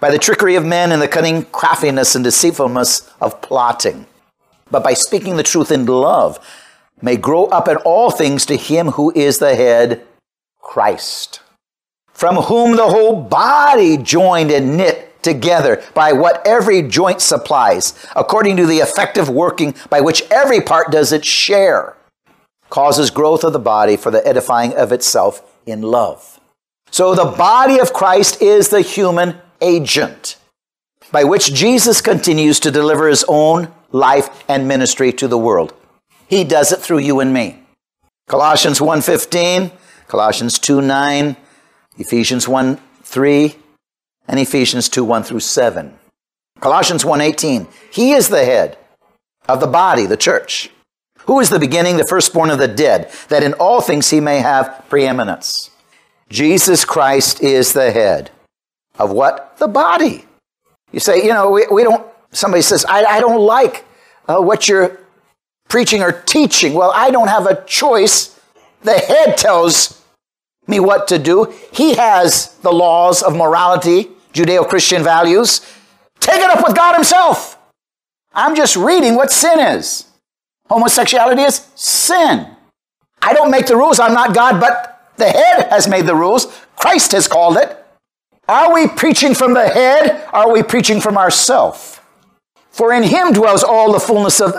by 0.00 0.10
the 0.10 0.18
trickery 0.18 0.54
of 0.54 0.64
men 0.64 0.92
and 0.92 1.02
the 1.02 1.08
cunning 1.08 1.44
craftiness 1.46 2.14
and 2.14 2.24
deceitfulness 2.24 3.10
of 3.20 3.40
plotting, 3.40 4.06
but 4.70 4.84
by 4.84 4.94
speaking 4.94 5.36
the 5.36 5.42
truth 5.42 5.70
in 5.70 5.86
love 5.86 6.38
may 7.00 7.16
grow 7.16 7.46
up 7.46 7.68
in 7.68 7.76
all 7.78 8.10
things 8.10 8.44
to 8.46 8.56
him 8.56 8.88
who 8.92 9.12
is 9.14 9.38
the 9.38 9.54
head, 9.54 10.04
Christ, 10.60 11.40
from 12.12 12.36
whom 12.36 12.76
the 12.76 12.88
whole 12.88 13.22
body 13.22 13.96
joined 13.96 14.50
and 14.50 14.76
knit 14.76 15.22
together 15.22 15.82
by 15.94 16.12
what 16.12 16.46
every 16.46 16.82
joint 16.82 17.20
supplies, 17.20 17.94
according 18.14 18.56
to 18.56 18.66
the 18.66 18.78
effective 18.78 19.28
working 19.28 19.74
by 19.90 20.00
which 20.00 20.22
every 20.30 20.60
part 20.60 20.90
does 20.90 21.12
its 21.12 21.26
share, 21.26 21.96
causes 22.70 23.10
growth 23.10 23.44
of 23.44 23.52
the 23.52 23.58
body 23.58 23.96
for 23.96 24.10
the 24.10 24.26
edifying 24.26 24.74
of 24.74 24.92
itself 24.92 25.42
in 25.66 25.82
love. 25.82 26.40
So 26.90 27.14
the 27.14 27.24
body 27.24 27.78
of 27.80 27.92
Christ 27.92 28.40
is 28.40 28.68
the 28.68 28.80
human 28.80 29.40
agent 29.60 30.36
by 31.10 31.24
which 31.24 31.54
Jesus 31.54 32.00
continues 32.00 32.60
to 32.60 32.70
deliver 32.70 33.08
his 33.08 33.24
own 33.28 33.72
life 33.92 34.44
and 34.48 34.68
ministry 34.68 35.12
to 35.14 35.28
the 35.28 35.38
world. 35.38 35.72
He 36.26 36.44
does 36.44 36.72
it 36.72 36.80
through 36.80 36.98
you 36.98 37.20
and 37.20 37.32
me. 37.32 37.62
Colossians 38.26 38.78
1.15, 38.78 39.72
Colossians 40.06 40.58
2.9, 40.58 41.36
Ephesians 41.96 42.46
1.3, 42.46 43.56
and 44.26 44.38
Ephesians 44.38 44.88
2, 44.90 45.02
1 45.02 45.22
through 45.22 45.40
7. 45.40 45.98
Colossians 46.60 47.04
1.18, 47.04 47.66
He 47.90 48.12
is 48.12 48.28
the 48.28 48.44
head 48.44 48.76
of 49.48 49.60
the 49.60 49.66
body, 49.66 50.04
the 50.04 50.16
church, 50.16 50.70
who 51.20 51.40
is 51.40 51.48
the 51.48 51.58
beginning, 51.58 51.96
the 51.96 52.06
firstborn 52.06 52.50
of 52.50 52.58
the 52.58 52.68
dead, 52.68 53.10
that 53.28 53.42
in 53.42 53.54
all 53.54 53.80
things 53.80 54.10
he 54.10 54.20
may 54.20 54.40
have 54.40 54.84
preeminence. 54.90 55.70
Jesus 56.28 56.84
Christ 56.84 57.42
is 57.42 57.72
the 57.72 57.90
head 57.90 58.30
of 58.98 59.10
what? 59.12 59.56
The 59.58 59.68
body. 59.68 60.24
You 60.92 61.00
say, 61.00 61.24
you 61.24 61.32
know, 61.32 61.50
we, 61.50 61.66
we 61.70 61.84
don't, 61.84 62.06
somebody 62.32 62.62
says, 62.62 62.84
I, 62.84 63.04
I 63.04 63.20
don't 63.20 63.40
like 63.40 63.84
uh, 64.26 64.38
what 64.38 64.68
you're 64.68 64.98
preaching 65.68 66.02
or 66.02 66.12
teaching. 66.12 66.74
Well, 66.74 66.92
I 66.94 67.10
don't 67.10 67.28
have 67.28 67.46
a 67.46 67.64
choice. 67.64 68.40
The 68.82 68.98
head 68.98 69.36
tells 69.36 70.02
me 70.66 70.80
what 70.80 71.08
to 71.08 71.18
do. 71.18 71.52
He 71.72 71.94
has 71.94 72.54
the 72.58 72.72
laws 72.72 73.22
of 73.22 73.36
morality, 73.36 74.08
Judeo 74.32 74.68
Christian 74.68 75.02
values. 75.02 75.60
Take 76.20 76.40
it 76.40 76.50
up 76.50 76.66
with 76.66 76.76
God 76.76 76.94
Himself. 76.94 77.58
I'm 78.32 78.54
just 78.54 78.76
reading 78.76 79.14
what 79.14 79.30
sin 79.30 79.58
is. 79.58 80.06
Homosexuality 80.68 81.42
is 81.42 81.66
sin. 81.74 82.46
I 83.22 83.32
don't 83.32 83.50
make 83.50 83.66
the 83.66 83.76
rules. 83.76 83.98
I'm 83.98 84.14
not 84.14 84.34
God, 84.34 84.60
but 84.60 85.12
the 85.16 85.28
head 85.28 85.68
has 85.70 85.88
made 85.88 86.06
the 86.06 86.14
rules. 86.14 86.46
Christ 86.76 87.12
has 87.12 87.26
called 87.26 87.56
it. 87.56 87.84
Are 88.48 88.72
we 88.72 88.88
preaching 88.88 89.34
from 89.34 89.52
the 89.52 89.68
head? 89.68 90.26
Are 90.32 90.50
we 90.50 90.62
preaching 90.62 91.00
from 91.00 91.18
ourself? 91.18 92.02
For 92.70 92.92
in 92.92 93.02
him 93.02 93.32
dwells 93.32 93.62
all 93.62 93.92
the 93.92 94.00
fullness 94.00 94.40
of 94.40 94.54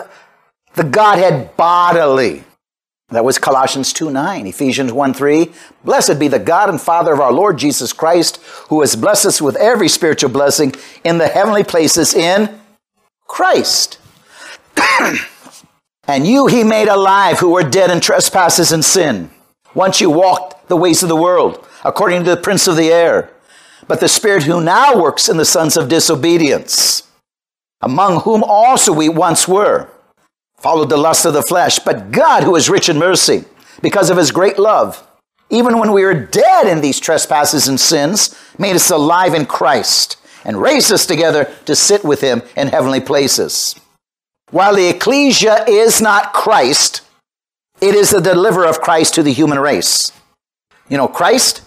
the 0.75 0.83
Godhead 0.83 1.57
bodily. 1.57 2.43
That 3.09 3.25
was 3.25 3.39
Colossians 3.39 3.91
2 3.91 4.11
9, 4.11 4.45
Ephesians 4.45 4.93
1 4.93 5.13
3. 5.15 5.51
Blessed 5.83 6.19
be 6.19 6.27
the 6.27 6.37
God 6.37 6.69
and 6.69 6.79
Father 6.79 7.11
of 7.11 7.19
our 7.19 7.31
Lord 7.31 7.57
Jesus 7.57 7.91
Christ, 7.91 8.37
who 8.67 8.81
has 8.81 8.95
blessed 8.95 9.25
us 9.25 9.41
with 9.41 9.55
every 9.55 9.87
spiritual 9.87 10.29
blessing 10.29 10.73
in 11.03 11.17
the 11.17 11.27
heavenly 11.27 11.63
places 11.63 12.13
in 12.13 12.59
Christ. 13.25 13.97
and 16.07 16.27
you 16.27 16.45
he 16.45 16.63
made 16.63 16.87
alive 16.87 17.39
who 17.39 17.49
were 17.49 17.63
dead 17.63 17.89
in 17.89 17.99
trespasses 17.99 18.71
and 18.71 18.85
sin. 18.85 19.31
Once 19.73 19.99
you 19.99 20.11
walked 20.11 20.67
the 20.67 20.77
ways 20.77 21.01
of 21.01 21.09
the 21.09 21.15
world, 21.15 21.67
according 21.83 22.23
to 22.23 22.29
the 22.29 22.41
prince 22.41 22.67
of 22.67 22.75
the 22.75 22.91
air, 22.91 23.31
but 23.89 23.99
the 23.99 24.07
Spirit 24.07 24.43
who 24.43 24.61
now 24.61 25.01
works 25.01 25.27
in 25.27 25.35
the 25.35 25.43
sons 25.43 25.75
of 25.75 25.89
disobedience, 25.89 27.03
among 27.81 28.21
whom 28.21 28.43
also 28.43 28.93
we 28.93 29.09
once 29.09 29.47
were 29.49 29.89
followed 30.57 30.89
the 30.89 30.97
lust 30.97 31.25
of 31.25 31.33
the 31.33 31.41
flesh. 31.41 31.79
But 31.79 32.11
God, 32.11 32.43
who 32.43 32.55
is 32.55 32.69
rich 32.69 32.89
in 32.89 32.97
mercy, 32.97 33.45
because 33.81 34.09
of 34.09 34.17
his 34.17 34.31
great 34.31 34.59
love, 34.59 35.05
even 35.49 35.79
when 35.79 35.91
we 35.91 36.03
were 36.03 36.13
dead 36.13 36.67
in 36.67 36.81
these 36.81 36.99
trespasses 36.99 37.67
and 37.67 37.79
sins, 37.79 38.37
made 38.57 38.75
us 38.75 38.91
alive 38.91 39.33
in 39.33 39.45
Christ 39.45 40.17
and 40.45 40.61
raised 40.61 40.91
us 40.91 41.05
together 41.05 41.51
to 41.65 41.75
sit 41.75 42.03
with 42.03 42.21
him 42.21 42.41
in 42.55 42.67
heavenly 42.67 42.99
places. 42.99 43.75
While 44.51 44.75
the 44.75 44.89
ecclesia 44.89 45.65
is 45.67 46.01
not 46.01 46.33
Christ, 46.33 47.01
It 47.81 47.95
is 47.95 48.09
the 48.09 48.19
deliverer 48.19 48.65
of 48.65 48.81
Christ 48.81 49.13
to 49.15 49.23
the 49.23 49.31
human 49.31 49.57
race. 49.57 50.11
You 50.89 50.97
know, 50.97 51.07
Christ, 51.07 51.61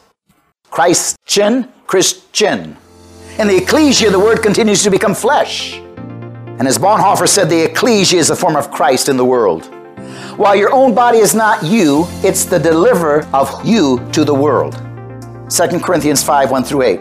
Christian, 0.73 1.71
Christian. 1.87 2.79
In 3.39 3.47
the 3.47 3.59
ecclesia, 3.59 4.11
the 4.11 4.19
word 4.19 4.43
continues 4.43 4.83
to 4.85 4.91
become 4.91 5.15
flesh. 5.15 5.75
And 5.75 6.67
as 6.67 6.79
Bonhoeffer 6.79 7.29
said, 7.29 7.51
the 7.51 7.67
ecclesia 7.67 8.19
is 8.19 8.31
a 8.31 8.37
form 8.37 8.57
of 8.57 8.71
Christ 8.71 9.11
in 9.11 9.19
the 9.19 9.25
world. 9.25 9.67
While 10.39 10.57
your 10.57 10.73
own 10.73 10.95
body 10.95 11.19
is 11.19 11.35
not 11.35 11.63
you, 11.63 12.07
it's 12.25 12.47
the 12.47 12.59
deliverer 12.59 13.29
of 13.35 13.51
you 13.67 14.01
to 14.13 14.25
the 14.25 14.35
world. 14.35 14.73
2 15.51 15.79
Corinthians 15.81 16.25
5 16.25 16.51
1 16.51 16.65
through 16.65 16.83
8. 16.85 17.01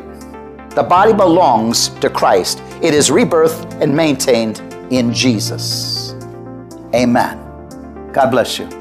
The 0.72 0.84
body 0.84 1.14
belongs 1.14 1.88
to 2.02 2.10
Christ, 2.10 2.62
it 2.82 2.94
is 2.94 3.10
rebirthed 3.10 3.82
and 3.82 3.96
maintained 3.96 4.60
in 4.92 5.14
Jesus. 5.14 6.14
Amen. 6.94 7.38
God 8.12 8.32
bless 8.32 8.60
you. 8.60 8.81